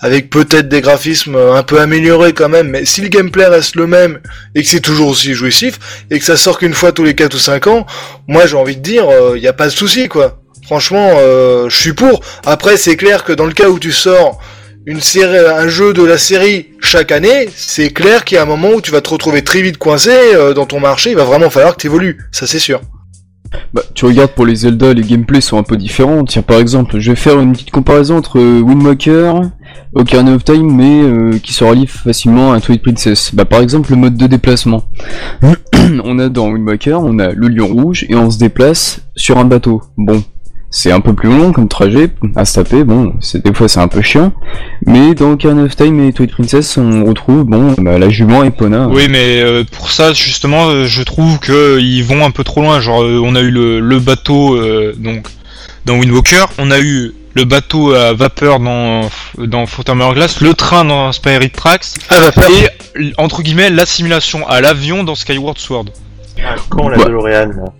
[0.01, 3.88] avec peut-être des graphismes un peu améliorés quand même, mais si le gameplay reste le
[3.88, 4.20] même
[4.55, 5.80] et que c'est toujours aussi jouissif
[6.11, 7.86] et que ça sort qu'une fois tous les 4 ou 5 ans,
[8.28, 9.05] moi j'ai envie de dire,
[9.36, 10.39] il n'y a pas de souci quoi.
[10.66, 12.22] Franchement, euh, je suis pour.
[12.45, 14.39] Après, c'est clair que dans le cas où tu sors
[14.86, 18.45] une série, un jeu de la série chaque année, c'est clair qu'il y a un
[18.45, 21.09] moment où tu vas te retrouver très vite coincé euh, dans ton marché.
[21.09, 22.80] Il va vraiment falloir que tu évolues, ça c'est sûr.
[23.74, 26.24] Bah, tu regardes pour les Zelda, les gameplays sont un peu différents.
[26.26, 29.41] Tiens, par exemple, je vais faire une petite comparaison entre euh, Wind Waker,
[29.95, 33.34] Ocarina of Time, mais euh, qui se relie facilement à Twilight Princess.
[33.34, 34.84] Bah, par exemple, le mode de déplacement.
[36.04, 39.38] on a dans Wind Waker, on a le lion rouge et on se déplace sur
[39.38, 39.82] un bateau.
[39.97, 40.24] Bon,
[40.76, 43.80] c'est un peu plus long comme trajet à se taper, bon, c'est des fois c'est
[43.80, 44.34] un peu chiant,
[44.88, 48.88] mais dans Ocarina of Time et Twilight Princess, on retrouve, bon, bah, la jument Epona.
[48.88, 52.61] Oui, mais euh, pour ça, justement, euh, je trouve que ils vont un peu trop
[52.61, 52.80] loin.
[52.80, 55.28] Genre, euh, on a eu le, le bateau euh, donc
[55.86, 60.86] dans Wind Walker, on a eu le bateau à vapeur dans dans Hourglass, le train
[60.86, 62.49] dans Spirit Tracks vapeur.
[62.99, 65.86] et entre guillemets l'assimilation à l'avion dans Skyward Sword.
[66.43, 67.05] Ah, Quand la Bah.
[67.05, 67.74] DeLorean, là.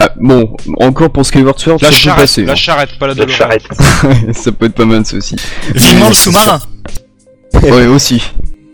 [0.00, 2.44] Ah, bon, encore pour Skyward Sword, La ça peut charrette, passer.
[2.44, 3.62] la charrette, pas la, la charrette.
[4.32, 5.36] ça peut être pas mal ça aussi.
[5.74, 6.60] Vivement le sous-marin.
[7.62, 8.22] Ouais, aussi.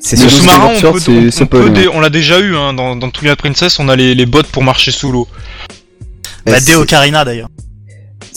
[0.01, 1.01] C'est Le sous-marin, on, peut,
[1.47, 4.27] peut peut dé- l'a déjà eu hein, dans, dans Twilight Princess, on a les, les
[4.27, 5.27] bottes pour marcher sous l'eau.
[6.47, 7.49] Bah, Bah, Deo Ocarina d'ailleurs.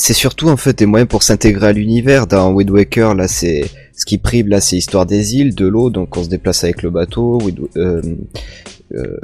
[0.03, 2.25] C'est surtout en fait des moyens pour s'intégrer à l'univers.
[2.25, 5.91] Dans Wind Waker, là, c'est ce qui prime là, c'est histoire des îles, de l'eau,
[5.91, 7.37] donc on se déplace avec le bateau.
[7.39, 7.59] Wind...
[7.77, 8.01] Euh...
[8.95, 9.17] Euh...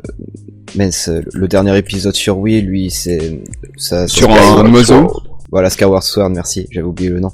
[0.76, 3.42] mince, le dernier épisode sur Wii, lui, c'est
[3.76, 4.08] ça.
[4.08, 5.12] Sur un oiseau.
[5.50, 7.32] Voilà, Skyward Sword, merci, j'avais oublié le nom.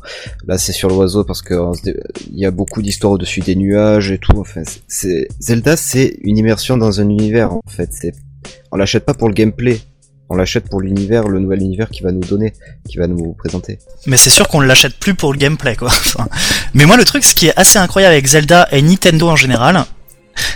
[0.48, 2.00] Là, c'est sur l'oiseau parce que on se dé-
[2.32, 4.38] il y a beaucoup d'histoires au-dessus des nuages et tout.
[4.38, 7.90] Enfin, c'est Zelda, c'est une immersion dans un univers en fait.
[7.92, 8.14] C'est
[8.72, 9.80] on l'achète pas pour le gameplay,
[10.30, 12.54] on l'achète pour l'univers, le nouvel univers qui va nous donner,
[12.90, 13.80] qui va nous présenter.
[14.08, 15.92] Mais c'est sûr qu'on ne l'achète plus pour le gameplay, quoi.
[16.74, 19.86] Mais moi, le truc, ce qui est assez incroyable avec Zelda et Nintendo en général,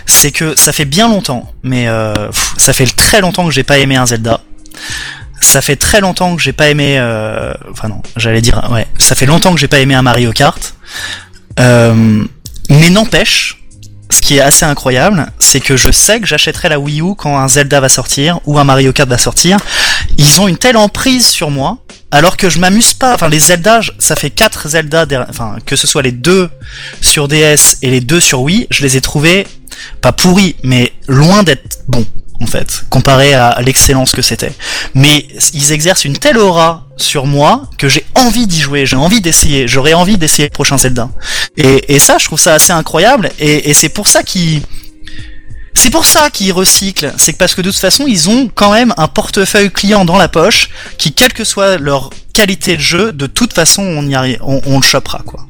[0.06, 3.78] c'est que ça fait bien longtemps, mais euh, ça fait très longtemps que j'ai pas
[3.78, 4.40] aimé un Zelda.
[5.40, 6.96] Ça fait très longtemps que j'ai pas aimé.
[6.98, 8.88] Euh, enfin non, j'allais dire ouais.
[8.98, 10.74] Ça fait longtemps que j'ai pas aimé un Mario Kart.
[11.60, 12.24] Euh,
[12.68, 13.57] mais n'empêche,
[14.10, 17.36] ce qui est assez incroyable, c'est que je sais que j'achèterai la Wii U quand
[17.38, 19.58] un Zelda va sortir ou un Mario Kart va sortir.
[20.16, 21.78] Ils ont une telle emprise sur moi,
[22.10, 23.14] alors que je m'amuse pas.
[23.14, 26.48] Enfin, les Zelda, ça fait quatre Zelda, der- enfin que ce soit les deux
[27.02, 29.46] sur DS et les deux sur Wii, je les ai trouvés
[30.00, 32.06] pas pourris, mais loin d'être bons
[32.40, 34.52] en fait, comparé à l'excellence que c'était.
[34.94, 39.20] Mais ils exercent une telle aura sur moi que j'ai envie d'y jouer, j'ai envie
[39.20, 41.08] d'essayer, j'aurais envie d'essayer le prochain Zelda.
[41.56, 44.62] Et, et ça, je trouve ça assez incroyable, et, et c'est pour ça qu'ils
[45.74, 48.92] c'est pour ça qu'ils recyclent, c'est parce que de toute façon, ils ont quand même
[48.96, 53.26] un portefeuille client dans la poche qui, quelle que soit leur qualité de jeu, de
[53.26, 55.46] toute façon, on y arrive, on, on le chopera, quoi.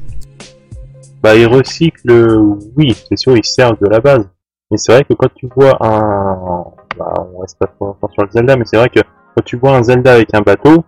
[1.23, 2.37] Bah, ils recyclent,
[2.77, 4.23] oui, c'est sûr, ils servent de la base.
[4.69, 6.63] Mais c'est vrai que quand tu vois un,
[6.99, 8.99] bah, on reste pas trop longtemps sur le Zelda, mais c'est vrai que
[9.35, 10.83] quand tu vois un Zelda avec un bateau,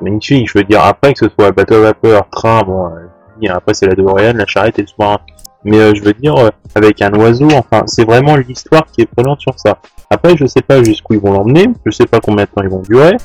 [0.00, 3.74] magnifique, je veux dire, après que ce soit bateau à vapeur, train, bon, euh, après
[3.74, 5.18] c'est la DeLorean, la charrette et le sous-marin.
[5.64, 9.06] Mais euh, je veux dire, euh, avec un oiseau, enfin, c'est vraiment l'histoire qui est
[9.06, 9.78] prenante sur ça.
[10.10, 12.68] Après, je sais pas jusqu'où ils vont l'emmener, je sais pas combien de temps ils
[12.68, 13.16] vont durer,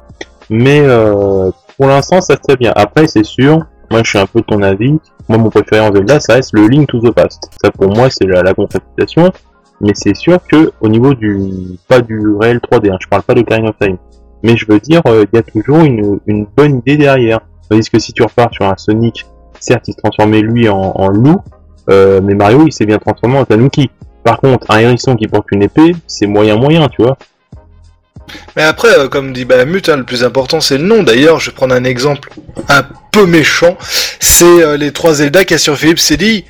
[0.49, 0.81] mais
[1.77, 2.73] pour l'instant, ça se fait bien.
[2.75, 4.97] Après, c'est sûr, moi je suis un peu de ton avis,
[5.27, 7.51] moi mon préféré en Zelda, ça reste le Link to the Past.
[7.61, 8.53] Ça pour moi, c'est la, la
[9.81, 13.33] mais c'est sûr que au niveau du, pas du réel 3D, hein, je parle pas
[13.33, 13.97] de Ocarina of Time,
[14.43, 17.39] mais je veux dire, euh, il y a toujours une, bonne idée derrière.
[17.69, 19.25] Tandis que si tu repars sur un Sonic,
[19.59, 21.39] certes il se transformait lui en, loup,
[21.89, 23.89] euh, mais Mario il s'est bien transformé en Tanuki.
[24.23, 27.17] Par contre, un hérisson qui porte une épée, c'est moyen moyen, tu vois.
[28.55, 31.03] Mais après, euh, comme dit Balamut, hein, le plus important c'est le nom.
[31.03, 32.29] D'ailleurs, je vais prendre un exemple
[32.67, 33.77] un peu méchant.
[34.19, 36.45] C'est les trois Zelda qu'il y a sur Philips CDI.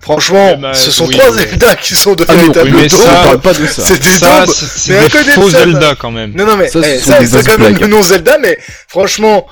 [0.00, 1.38] Franchement, ce sont oui, trois oui.
[1.38, 3.82] Zelda qui sont de Ah véritables oui, ça- On parle pas de ça.
[3.84, 4.54] C'est des Ça, daubes.
[4.54, 4.66] c'est
[5.10, 6.32] c'est des faux Zelda quand même.
[6.36, 9.46] Non, non, mais Ça, eh, c'est quand même le nom Zelda, mais franchement,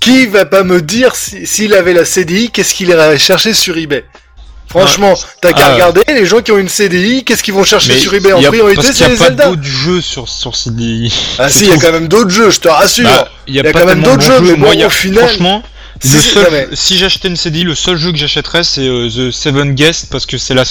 [0.00, 3.76] qui va pas me dire si- s'il avait la CDI, qu'est-ce qu'il irait chercher sur
[3.76, 4.04] eBay?
[4.68, 5.74] Franchement, t'as qu'à Ah.
[5.74, 8.32] regarder, les gens qui ont une CDI, qu'est-ce qu'ils vont chercher sur eBay?
[8.32, 9.44] En y a- priorité parce qu'il C'est y les a pas Zelda.
[9.48, 11.12] d'autres jeux sur, sur CDI.
[11.38, 13.04] Ah si, il y a quand même d'autres jeux, je te rassure.
[13.08, 14.84] Bah, il y a, y a pas quand même d'autres jeux, mais Moi, il y
[14.84, 15.62] au final- franchement,
[16.00, 19.74] Si, seul- si j'achetais une CDI, le seul jeu que j'achèterais c'est euh, The Seven
[19.74, 20.64] Guest parce que c'est la,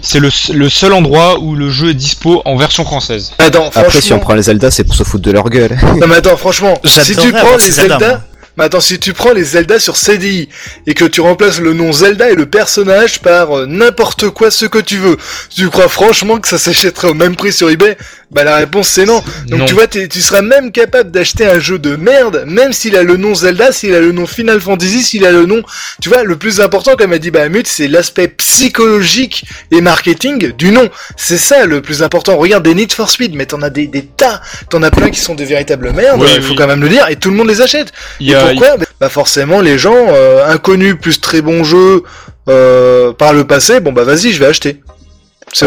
[0.00, 3.32] c'est le, le seul endroit où le jeu est dispo en version française.
[3.38, 5.78] Attends, Après, si on prend les Zelda, c'est pour se foutre de leur gueule.
[6.00, 8.24] Non mais attends, franchement, si tu prends les Zelda,
[8.58, 10.48] attends, si tu prends les Zelda sur CDI
[10.86, 14.66] et que tu remplaces le nom Zelda et le personnage par euh, n'importe quoi, ce
[14.66, 15.16] que tu veux,
[15.54, 17.96] tu crois franchement que ça s'achèterait au même prix sur eBay?
[18.30, 19.22] Bah la réponse c'est non.
[19.46, 19.64] Donc Non.
[19.66, 23.18] tu vois, tu seras même capable d'acheter un jeu de merde, même s'il a le
[23.18, 25.62] nom Zelda, s'il a le nom Final Fantasy, s'il a le nom.
[26.00, 30.70] Tu vois, le plus important, comme a dit Bahamut, c'est l'aspect psychologique et marketing du
[30.70, 30.88] nom.
[31.16, 32.38] C'est ça le plus important.
[32.38, 34.40] Regarde des Need for Speed, mais t'en as des, des tas,
[34.70, 36.22] t'en as plein qui sont des véritables merdes.
[36.36, 36.56] Il faut oui.
[36.56, 37.92] quand même le dire, et tout le monde les achète.
[38.18, 42.02] Il Et y a, pourquoi Bah forcément, les gens euh, inconnus plus très bons jeux
[42.48, 44.80] euh, par le passé, bon bah vas-y, je vais acheter.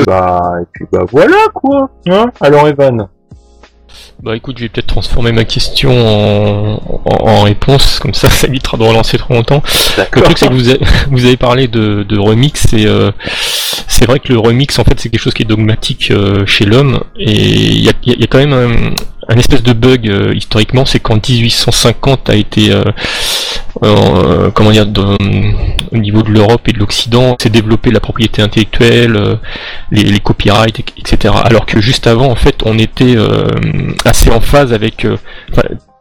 [0.07, 1.89] Bah, et puis bah voilà quoi.
[2.07, 3.07] Hein Alors Evan.
[4.23, 8.47] Bah écoute, je vais peut-être transformer ma question en, en, en réponse, comme ça ça
[8.47, 9.61] évitera de relancer trop longtemps.
[10.13, 10.79] Le truc c'est que vous avez,
[11.11, 13.11] vous avez parlé de, de remix et euh,
[13.87, 16.65] c'est vrai que le remix en fait c'est quelque chose qui est dogmatique euh, chez
[16.65, 18.95] l'homme et il y a, il y a- il y a quand même
[19.27, 22.83] un, espèce de bug euh, historiquement, c'est qu'en 1850 a été euh,
[23.83, 24.87] euh, comment dire,
[25.91, 29.35] au niveau de l'Europe et de l'Occident, c'est développer la propriété intellectuelle, euh,
[29.91, 31.33] les, les copyrights, etc.
[31.43, 33.47] Alors que juste avant, en fait, on était euh,
[34.05, 35.17] assez en phase avec euh,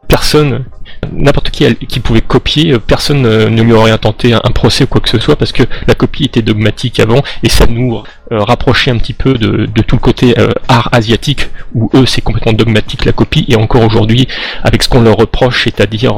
[0.08, 0.64] personne,
[1.12, 4.86] n'importe qui qui pouvait copier, euh, personne euh, ne lui aurait intenté un, procès ou
[4.86, 8.02] quoi que ce soit parce que la copie était dogmatique avant et ça nous
[8.32, 10.34] euh, rapprochait un petit peu de, de tout le côté
[10.68, 13.44] art asiatique où eux c'est complètement dogmatique la copie.
[13.48, 14.28] Et encore aujourd'hui
[14.62, 16.14] avec ce qu'on leur reproche, c'est-à-dire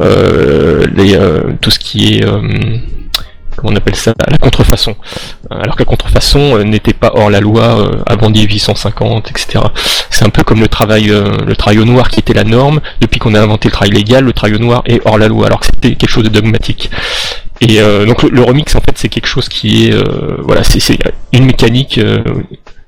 [0.00, 1.18] les,
[1.60, 2.24] tout ce qui est
[3.62, 4.96] on appelle ça la contrefaçon.
[5.50, 9.64] Alors que la contrefaçon euh, n'était pas hors la loi euh, avant 1850 etc
[10.10, 12.80] c'est un peu comme le travail euh, le travail au noir qui était la norme.
[13.00, 15.60] Depuis qu'on a inventé le travail légal le travail noir est hors la loi alors
[15.60, 16.90] que c'était quelque chose de dogmatique.
[17.60, 19.94] Et donc le, remix en fait c'est quelque chose qui est
[20.40, 20.98] voilà c'est
[21.32, 22.00] une mécanique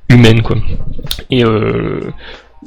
[0.09, 0.57] humaine quoi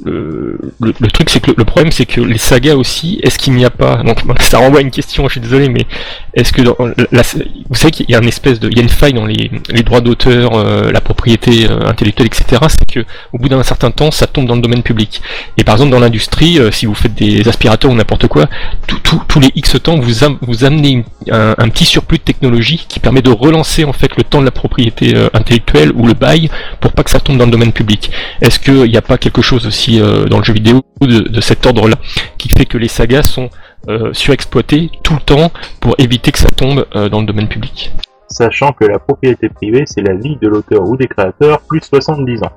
[0.04, 3.54] le, le- truc c'est que le, le problème c'est que les sagas aussi est-ce qu'il
[3.54, 5.86] n'y a pas donc ça renvoie à une question je suis désolé mais
[6.34, 6.76] est-ce que dans
[7.10, 7.22] la,
[7.68, 9.50] vous savez qu'il y a une espèce de il y a une faille dans les,
[9.70, 13.00] les droits d'auteur euh, la propriété euh, intellectuelle etc c'est que
[13.32, 15.20] au bout d'un certain temps ça tombe dans le domaine public.
[15.56, 18.46] Et par exemple dans l'industrie euh, si vous faites des aspirateurs ou n'importe quoi
[18.86, 23.00] tout- tous les X temps vous, vous amenez un, un petit surplus de technologie qui
[23.00, 26.50] permet de relancer en fait le temps de la propriété euh, intellectuelle ou le bail
[26.80, 28.10] pour pas que ça tombe dans le domaine public.
[28.40, 31.40] Est-ce qu'il n'y a pas quelque chose aussi euh, dans le jeu vidéo de, de
[31.40, 31.96] cet ordre-là
[32.36, 33.50] qui fait que les sagas sont
[33.88, 37.92] euh, surexploitées tout le temps pour éviter que ça tombe euh, dans le domaine public
[38.28, 42.42] Sachant que la propriété privée, c'est la vie de l'auteur ou des créateurs plus 70
[42.42, 42.52] ans.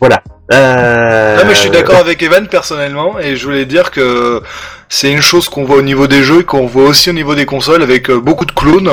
[0.00, 0.22] Voilà.
[0.52, 1.38] Euh...
[1.40, 4.42] Ah mais je suis d'accord avec Evan personnellement et je voulais dire que
[4.88, 7.34] c'est une chose qu'on voit au niveau des jeux et qu'on voit aussi au niveau
[7.34, 8.90] des consoles avec euh, beaucoup de clones.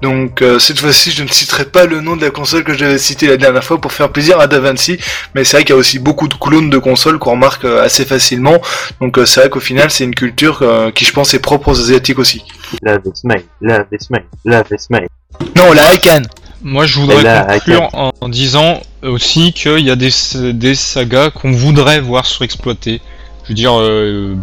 [0.00, 2.96] Donc euh, cette fois-ci je ne citerai pas le nom de la console que j'avais
[2.96, 4.98] cité la dernière fois pour faire plaisir à Davinci,
[5.34, 7.82] mais c'est vrai qu'il y a aussi beaucoup de clones de consoles qu'on remarque euh,
[7.84, 8.62] assez facilement.
[9.02, 10.64] Donc euh, c'est vrai qu'au final c'est une culture
[10.94, 12.42] qui je pense est propre aux asiatiques aussi.
[12.82, 15.06] La Vesmay, la Vesmay, la Vesmay.
[15.54, 16.22] Non la Icon
[16.62, 20.10] Moi, je voudrais là, conclure en, en disant aussi qu'il y a des,
[20.52, 23.00] des sagas qu'on voudrait voir surexploiter.
[23.44, 24.34] Je veux dire, euh,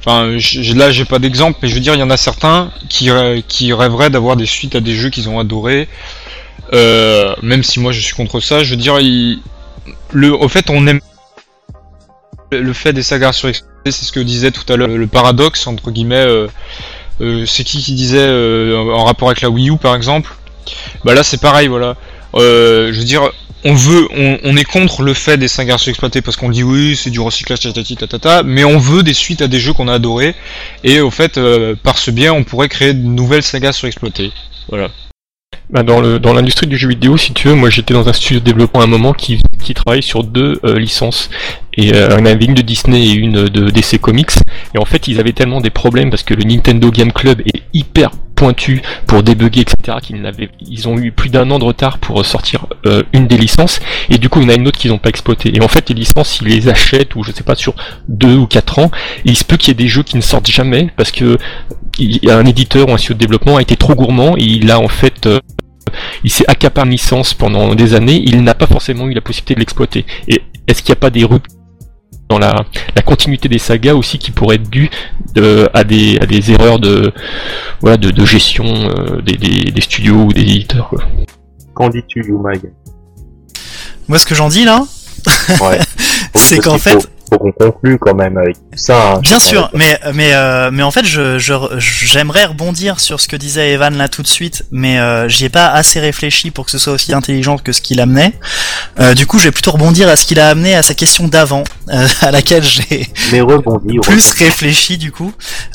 [0.00, 2.70] enfin, j- là, j'ai pas d'exemple, mais je veux dire, il y en a certains
[2.88, 5.88] qui, rê- qui rêveraient d'avoir des suites à des jeux qu'ils ont adorés.
[6.72, 8.62] Euh, même si moi, je suis contre ça.
[8.64, 9.40] Je veux dire, il-
[10.12, 11.00] le, au fait, on aime
[12.50, 15.90] le fait des sagas surexploitées, c'est ce que disait tout à l'heure le paradoxe entre
[15.90, 16.16] guillemets.
[16.16, 16.46] euh,
[17.20, 20.34] euh, c'est qui qui disait euh, en rapport avec la Wii U par exemple
[21.04, 21.96] bah là c'est pareil voilà.
[22.34, 23.30] Euh, je veux dire,
[23.64, 26.96] on veut, on, on est contre le fait des sagas surexploités parce qu'on dit oui
[26.96, 29.94] c'est du recyclage tatati tatata, mais on veut des suites à des jeux qu'on a
[29.94, 30.34] adorés
[30.84, 34.32] et au fait euh, par ce biais on pourrait créer de nouvelles sagas surexploitées.
[34.68, 34.90] Voilà.
[35.70, 38.12] Bah, dans le dans l'industrie du jeu vidéo, si tu veux, moi j'étais dans un
[38.14, 41.28] studio de développement à un moment qui, qui travaille sur deux euh, licences.
[41.74, 44.30] Et euh, il y en avait une de Disney et une de DC Comics.
[44.74, 47.62] Et en fait, ils avaient tellement des problèmes parce que le Nintendo Game Club est
[47.74, 49.98] hyper pointu pour débugger, etc.
[50.00, 53.36] qu'ils n'avaient, ils ont eu plus d'un an de retard pour sortir euh, une des
[53.36, 53.80] licences.
[54.10, 55.50] Et du coup, il y en a une autre qu'ils n'ont pas exploité.
[55.56, 57.74] Et en fait, les licences, ils les achètent ou je sais pas sur
[58.06, 58.92] deux ou quatre ans.
[59.24, 61.36] Il se peut qu'il y ait des jeux qui ne sortent jamais parce que
[62.28, 64.86] un éditeur ou un studio de développement a été trop gourmand et il a en
[64.86, 65.40] fait euh,
[66.22, 69.54] il s'est accaparé une licence pendant des années, il n'a pas forcément eu la possibilité
[69.54, 70.06] de l'exploiter.
[70.28, 71.57] Et est-ce qu'il n'y a pas des ruptures
[72.28, 72.64] dans la,
[72.94, 74.90] la continuité des sagas aussi qui pourraient être dues
[75.34, 77.12] de- à, des, à des erreurs de,
[77.80, 81.04] voilà, de, de gestion euh, des, des, des studios ou des éditeurs quoi.
[81.74, 82.60] Qu'en dis-tu, Yumag?
[84.08, 84.84] Moi, ce que j'en dis là,
[85.60, 85.78] Ouais.
[86.34, 89.12] c'est qu'en fait, Faut, qu'on conclue quand même avec tout ça.
[89.12, 89.20] hein.
[89.20, 93.36] Bien sûr, mais mais euh, mais en fait, je je- j'aimerais rebondir sur ce que
[93.36, 96.70] disait Evan là tout de suite, mais euh, j'y ai pas assez réfléchi pour que
[96.70, 98.32] ce soit aussi intelligent que ce qu'il amenait.
[99.00, 101.28] Euh, du coup, je vais plutôt rebondir à ce qu'il a amené à sa question
[101.28, 103.08] d'avant, euh, à laquelle j'ai
[104.02, 105.32] plus réfléchi du coup.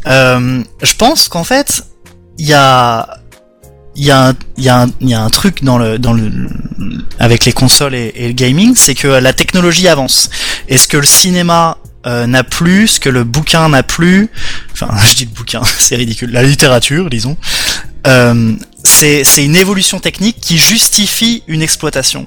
[0.08, 1.84] Euh, je pense qu'en fait,
[2.38, 3.08] il y a
[3.96, 6.32] il y a un, il y y a un truc dans le dans le
[7.20, 10.30] avec les consoles et, le gaming, c'est que la technologie avance.
[10.68, 14.30] Et ce que le cinéma euh, n'a plus, ce que le bouquin n'a plus,
[14.72, 17.38] enfin je dis le bouquin, c'est ridicule, la littérature, disons,
[18.08, 22.26] euh, c'est c'est une évolution technique qui justifie une exploitation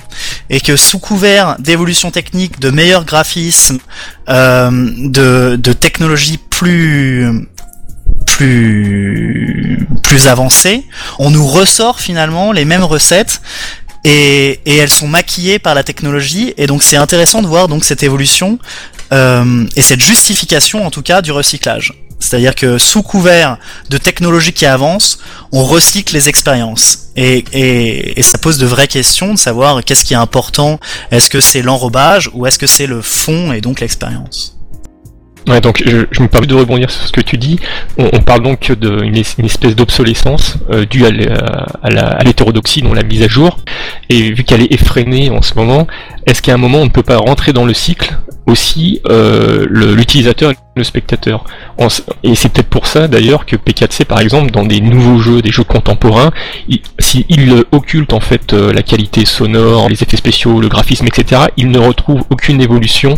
[0.49, 3.79] et que sous couvert d'évolution technique, de meilleurs graphismes,
[4.29, 7.47] euh, de de technologies plus
[8.27, 9.66] plus
[10.27, 10.85] plus avancées,
[11.19, 13.41] on nous ressort finalement les mêmes recettes
[14.05, 18.03] et, elles sont maquillées par la technologie et donc c'est intéressant de voir donc cette
[18.03, 18.59] évolution
[19.13, 21.93] euh, et cette justification en tout cas du recyclage.
[22.19, 23.59] C'est-à-dire que sous couvert
[23.91, 25.19] de technologie qui avance,
[25.53, 27.11] on recycle les expériences.
[27.15, 30.81] Et ça pose de vraies questions de savoir qu'est-ce qui est important.
[31.11, 34.56] Est-ce que c'est l'enrobage ou est-ce que c'est le fond et donc l'expérience?
[35.49, 37.61] Ouais, donc je, me permets de rebondir sur ce que tu dis.
[37.99, 39.05] On, parle donc d'une
[39.39, 43.59] une espèce d'obsolescence euh, due à l'hétérodoxie, dont la mise à jour.
[44.09, 45.87] Et vu qu'elle est effrénée en ce moment,
[46.27, 50.51] est-ce qu'à un moment on ne peut pas rentrer dans le cycle aussi euh, l'utilisateur
[50.51, 51.45] et le spectateur?
[52.25, 55.53] Et c'est peut-être pour ça d'ailleurs que P4C, par exemple, dans des nouveaux jeux, des
[55.53, 56.33] jeux contemporains,
[56.69, 61.43] il- s'il occulte en fait euh, la qualité sonore, les effets spéciaux, le graphisme, etc.,
[61.57, 63.17] il ne retrouve aucune évolution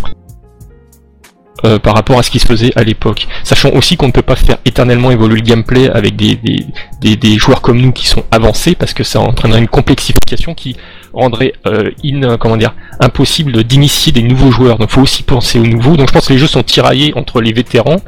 [1.65, 3.27] euh, par rapport à ce qui se faisait à l'époque.
[3.45, 6.67] Sachant aussi qu'on ne peut pas faire éternellement évoluer le gameplay avec des, des,
[7.01, 10.77] des, des joueurs comme nous qui sont avancés, parce que ça entraînerait une complexification qui
[11.13, 14.79] rendrait euh, in, comment dire, impossible d'initier des nouveaux joueurs.
[14.79, 15.97] Donc il faut aussi penser aux nouveaux.
[15.97, 18.01] Donc je pense que les jeux sont tiraillés entre les vétérans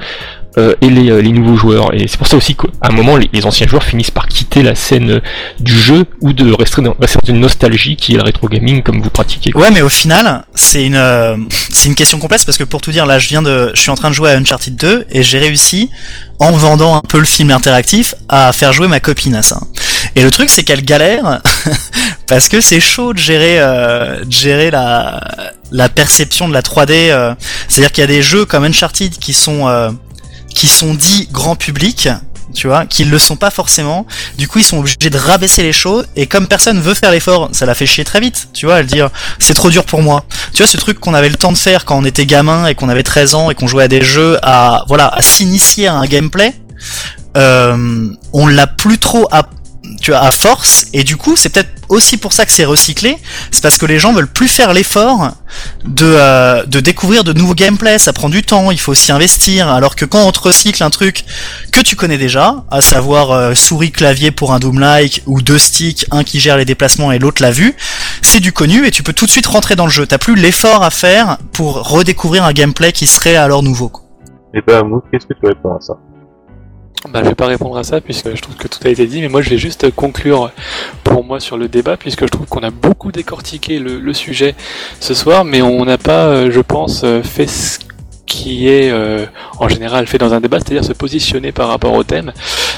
[0.59, 1.95] euh, et les, euh, les nouveaux joueurs.
[1.95, 4.75] Et c'est pour ça aussi qu'à un moment, les, anciens joueurs finissent par quitter la
[4.75, 5.21] scène euh,
[5.61, 9.01] du jeu ou de rester dans, rester une nostalgie qui est le rétro gaming comme
[9.01, 9.53] vous pratiquez.
[9.55, 11.37] Ouais, mais au final, c'est une euh,
[11.71, 13.91] c'est une question complexe parce que pour tout dire, là, je viens de, je suis
[13.91, 15.91] en train de jouer à Uncharted 2 et j'ai réussi
[16.39, 19.61] en vendant un peu le film interactif à faire jouer ma copine à ça.
[20.17, 21.41] Et le truc, c'est qu'elle galère
[22.27, 25.21] parce que c'est chaud de gérer euh, de gérer la
[25.71, 27.11] la perception de la 3D.
[27.11, 27.35] euh.
[27.69, 29.69] C'est-à-dire qu'il y a des jeux comme Uncharted qui sont
[30.61, 32.11] qui sont dits grand public,
[32.53, 34.07] tu vois, qui le sont pas forcément.
[34.37, 36.07] Du coup, ils sont obligés de rabaisser les choses.
[36.17, 38.87] Et comme personne veut faire l'effort, ça la fait chier très vite, tu vois, elle
[38.87, 39.01] dit
[39.39, 40.27] c'est trop dur pour moi.
[40.53, 42.75] Tu vois, ce truc qu'on avait le temps de faire quand on était gamin et
[42.75, 45.95] qu'on avait 13 ans et qu'on jouait à des jeux à voilà à s'initier à
[45.95, 46.53] un gameplay.
[47.39, 49.45] Euh, on l'a plus trop à
[50.01, 53.19] tu vois, à force, et du coup, c'est peut-être aussi pour ça que c'est recyclé,
[53.51, 55.33] c'est parce que les gens veulent plus faire l'effort
[55.85, 59.69] de, euh, de découvrir de nouveaux gameplays, ça prend du temps, il faut s'y investir,
[59.69, 61.25] alors que quand on te recycle un truc
[61.73, 66.07] que tu connais déjà, à savoir euh, souris clavier pour un Doom-like, ou deux sticks,
[66.11, 67.75] un qui gère les déplacements et l'autre l'a vu,
[68.23, 70.37] c'est du connu et tu peux tout de suite rentrer dans le jeu, t'as plus
[70.37, 73.91] l'effort à faire pour redécouvrir un gameplay qui serait alors nouveau.
[74.55, 75.95] Et bah, Mouk, qu'est-ce que tu réponds à ça?
[77.11, 79.23] Bah, je vais pas répondre à ça puisque je trouve que tout a été dit,
[79.23, 80.51] mais moi je vais juste conclure
[81.03, 84.55] pour moi sur le débat puisque je trouve qu'on a beaucoup décortiqué le, sujet
[85.01, 87.79] ce soir, mais on n'a pas, euh, je pense, euh, fait ce
[88.27, 89.25] qui est euh,
[89.59, 92.33] en général fait dans un débat, c'est-à-dire se positionner par rapport au thème.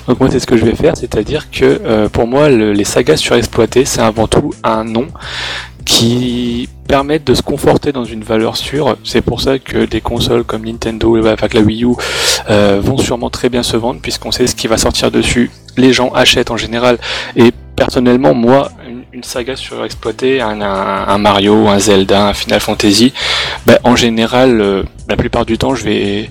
[0.07, 2.85] Donc moi c'est ce que je vais faire, c'est-à-dire que euh, pour moi le- les
[2.85, 5.09] sagas surexploitées c'est avant tout un nom
[5.85, 8.99] qui permettent de se conforter dans une valeur sûre.
[9.03, 11.95] C'est pour ça que des consoles comme Nintendo, enfin que la Wii U,
[12.51, 15.51] euh, vont sûrement très bien se vendre puisqu'on sait ce qui va sortir dessus.
[15.78, 16.99] Les gens achètent en général.
[17.34, 18.70] Et personnellement, moi,
[19.11, 23.14] une, saga surexploitée, un, un, Mario, un Zelda, un Final Fantasy,
[23.64, 26.30] ben, en général, euh, la plupart du temps, je vais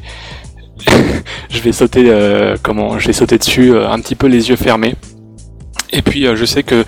[1.49, 4.93] je vais sauter euh, comment je vais sauter dessus un petit peu les yeux fermés.
[5.91, 6.85] Et puis je sais que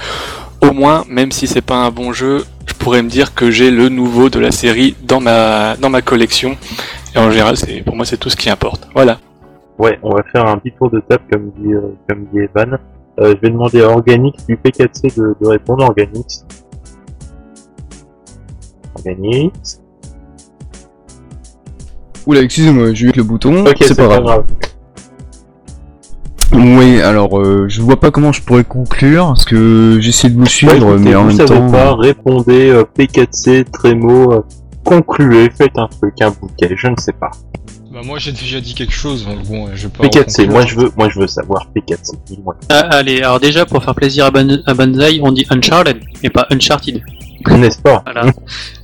[0.63, 3.71] au moins, même si c'est pas un bon jeu, je pourrais me dire que j'ai
[3.71, 6.57] le nouveau de la série dans ma dans ma collection.
[7.15, 8.87] Et en général, c'est pour moi c'est tout ce qui importe.
[8.93, 9.19] Voilà.
[9.77, 12.77] Ouais, on va faire un petit tour de table comme dit, euh, comme dit Evan.
[13.19, 15.83] Euh, je vais demander à Organix du P4C de, de répondre.
[15.83, 16.45] Organix.
[18.95, 19.81] Organix.
[22.25, 23.65] Oula, excusez-moi, j'ai eu le bouton.
[23.65, 24.45] Ok, c'est pas grave.
[26.53, 30.43] Oui, alors euh, je vois pas comment je pourrais conclure parce que j'essaie de vous
[30.43, 31.71] Ouais, suivre, écoutez, mais en vous même savez temps.
[31.71, 34.41] pas, répondez euh, P4C, Trémo, euh,
[34.83, 37.31] concluez, faites un truc, un bouquet, je ne sais pas.
[37.91, 40.49] Bah moi j'ai déjà dit quelque chose, donc bon, je pas P4C, reconclure.
[40.51, 42.55] moi je veux, moi je veux savoir P4C, dis-moi.
[42.69, 46.29] Ah, allez, alors déjà, pour faire plaisir à, Ban- à Banzai, on dit Uncharted et
[46.29, 47.01] pas Uncharted.
[47.51, 48.31] N'est-ce pas Voilà.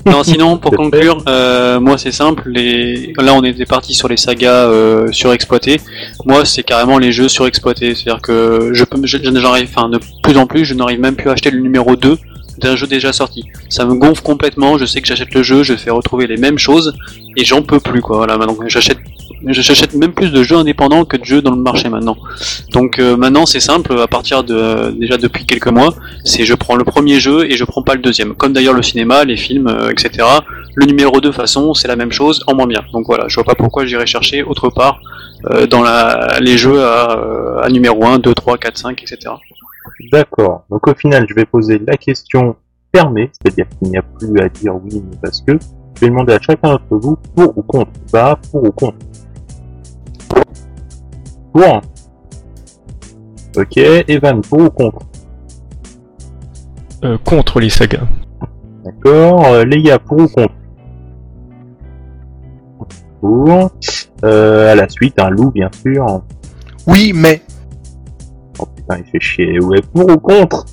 [0.05, 2.43] non, sinon, pour conclure, euh, moi c'est simple.
[2.47, 3.13] Les...
[3.17, 5.79] Là, on était parti sur les sagas euh, surexploitées.
[6.25, 7.95] Moi, c'est carrément les jeux surexploités.
[7.95, 11.33] C'est-à-dire que je peux, j'arrive, enfin, de plus en plus, je n'arrive même plus à
[11.33, 12.17] acheter le numéro 2
[12.59, 13.45] d'un jeu déjà sorti.
[13.69, 14.77] Ça me gonfle complètement.
[14.77, 16.93] Je sais que j'achète le jeu, je fais retrouver les mêmes choses
[17.35, 18.17] et j'en peux plus, quoi.
[18.17, 18.99] Voilà, maintenant j'achète,
[19.47, 22.17] j'achète même plus de jeux indépendants que de jeux dans le marché maintenant.
[22.71, 23.97] Donc euh, maintenant, c'est simple.
[23.99, 25.93] À partir de déjà depuis quelques mois,
[26.23, 28.35] c'est je prends le premier jeu et je prends pas le deuxième.
[28.35, 30.27] Comme d'ailleurs le cinéma, les films, euh, etc.
[30.75, 32.81] Le numéro 2 façon, c'est la même chose, en moins bien.
[32.93, 34.99] Donc voilà, je vois pas pourquoi j'irais chercher autre part
[35.51, 39.33] euh, dans la, les jeux à, euh, à numéro 1, 2, 3, 4, 5, etc.
[40.11, 40.63] D'accord.
[40.69, 42.55] Donc au final, je vais poser la question
[42.93, 45.53] fermée, c'est-à-dire qu'il n'y a plus à dire oui mais parce que.
[45.95, 47.91] Je vais demander à chacun d'entre vous pour ou contre.
[48.13, 48.97] Bah, pour ou contre.
[51.51, 51.81] Pour.
[53.57, 54.99] Ok, Evan, pour ou contre?
[57.03, 58.07] Euh, contre les sagas.
[58.85, 59.45] D'accord.
[59.47, 60.53] Euh, Léa, pour ou contre?
[63.19, 63.71] Pour.
[64.23, 66.21] Euh, à la suite, un loup, bien sûr.
[66.87, 67.41] Oui, mais.
[68.89, 69.59] Putain, il fait chier.
[69.59, 70.65] Ouais, pour ou contre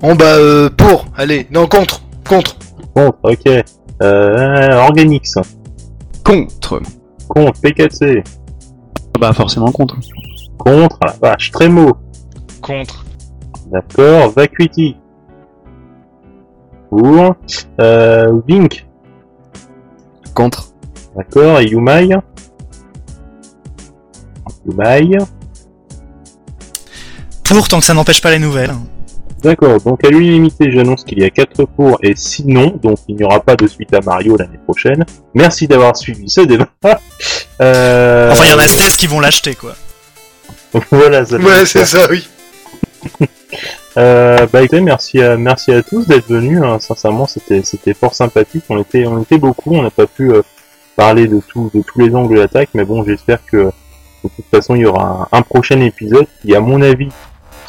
[0.00, 2.56] Bon bah euh, pour, allez, non contre, contre.
[2.94, 3.64] Contre, ok.
[4.02, 5.38] Euh, Organix.
[6.24, 6.80] Contre.
[7.28, 8.24] Contre PKC.
[9.20, 9.96] Bah forcément contre.
[10.58, 11.92] Contre, ah la vache, Trémo.
[12.62, 13.04] Contre.
[13.70, 14.96] D'accord, Vacuity.
[16.88, 17.36] Pour.
[17.80, 18.86] Euh, Vink.
[20.34, 20.72] Contre.
[21.14, 22.08] D'accord, et Yumai.
[24.66, 25.18] Yumai.
[27.50, 28.72] Pour tant que ça n'empêche pas les nouvelles.
[29.42, 33.16] D'accord, donc à l'unanimité, j'annonce qu'il y a 4 pour et 6 non, donc il
[33.16, 35.04] n'y aura pas de suite à Mario l'année prochaine.
[35.34, 36.68] Merci d'avoir suivi ce débat.
[37.62, 39.74] Euh, Enfin, il y en a 16 qui vont l'acheter, quoi.
[40.90, 42.26] voilà, ça Ouais, c'est ça, oui.
[43.98, 46.60] Euh, bah écoutez, merci à, merci à tous d'être venus.
[46.62, 46.78] hein.
[46.80, 48.62] Sincèrement, c'était, c'était fort sympathique.
[48.70, 49.74] On était, on était beaucoup.
[49.74, 50.42] On n'a pas pu euh,
[50.96, 53.56] parler de tout, de tous les angles d'attaque, mais bon, j'espère que
[54.24, 57.08] de toute façon, il y aura un, un prochain épisode qui, à mon avis,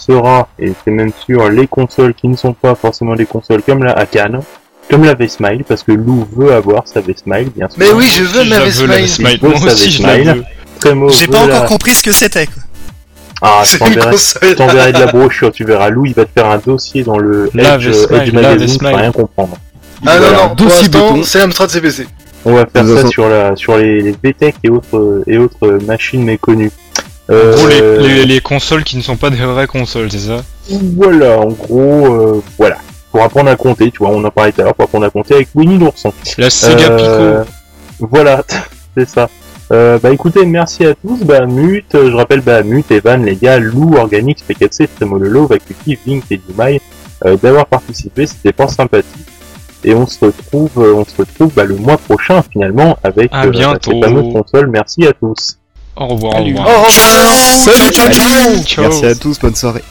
[0.02, 3.84] sera, et c'est même sûr, les consoles qui ne sont pas forcément des consoles comme
[3.84, 4.40] la Akan,
[4.90, 7.78] comme la V-Smile, parce que Lou veut avoir sa V-Smile, bien sûr.
[7.80, 9.40] Mais oui, je veux ma V-Smile.
[9.42, 10.44] Moi aussi, je la veux.
[11.10, 12.64] J'ai pas la- encore compris ce que c'était, quoi.
[13.44, 15.90] Ah, je C'est une t'enverrai, de la brochure, tu verras.
[15.90, 19.58] Lou, il va te faire un dossier dans le Edge, Magazine, tu vas rien comprendre.
[20.06, 20.38] Ah Voilà.
[20.38, 20.90] non, non, dossier
[21.24, 22.08] c'est Amstrad CPC.
[22.44, 25.78] On va faire Nous ça sur la sur les, les VTech et autres et autres
[25.86, 26.72] machines méconnues.
[27.32, 30.20] En gros, les, Euh, les, les consoles qui ne sont pas des vraies consoles, c'est
[30.20, 30.44] ça?
[30.98, 32.78] Voilà, en gros, euh, voilà.
[33.12, 35.10] Pour apprendre à compter, tu vois, on en parlait tout à l'heure, pour apprendre à
[35.10, 36.14] compter avec Winnie l'ourson.
[36.38, 37.44] La Sega Euh,
[38.00, 38.44] Voilà,
[38.98, 39.30] c'est ça.
[39.72, 41.20] Euh, bah écoutez, merci à tous.
[41.24, 45.98] Bah Mute, euh, je rappelle bah Mute, Evan, les gars, Lou, Organix, P4C, Tremololo, Vacuti,
[46.06, 46.82] Vink et Dumai
[47.26, 48.26] euh, d'avoir participé.
[48.26, 49.28] C'était fort sympathique.
[49.86, 53.52] Et on se retrouve, euh, on se retrouve bah, le mois prochain finalement avec euh,
[53.82, 54.68] ces fameuses consoles.
[54.68, 55.58] Merci à tous.
[55.96, 56.56] Au revoir, au Salut.
[56.56, 56.68] revoir.
[56.68, 58.84] Au revoir Salut, ciao, ciao Ciao.
[58.86, 59.84] Merci à tous, bonne soirée.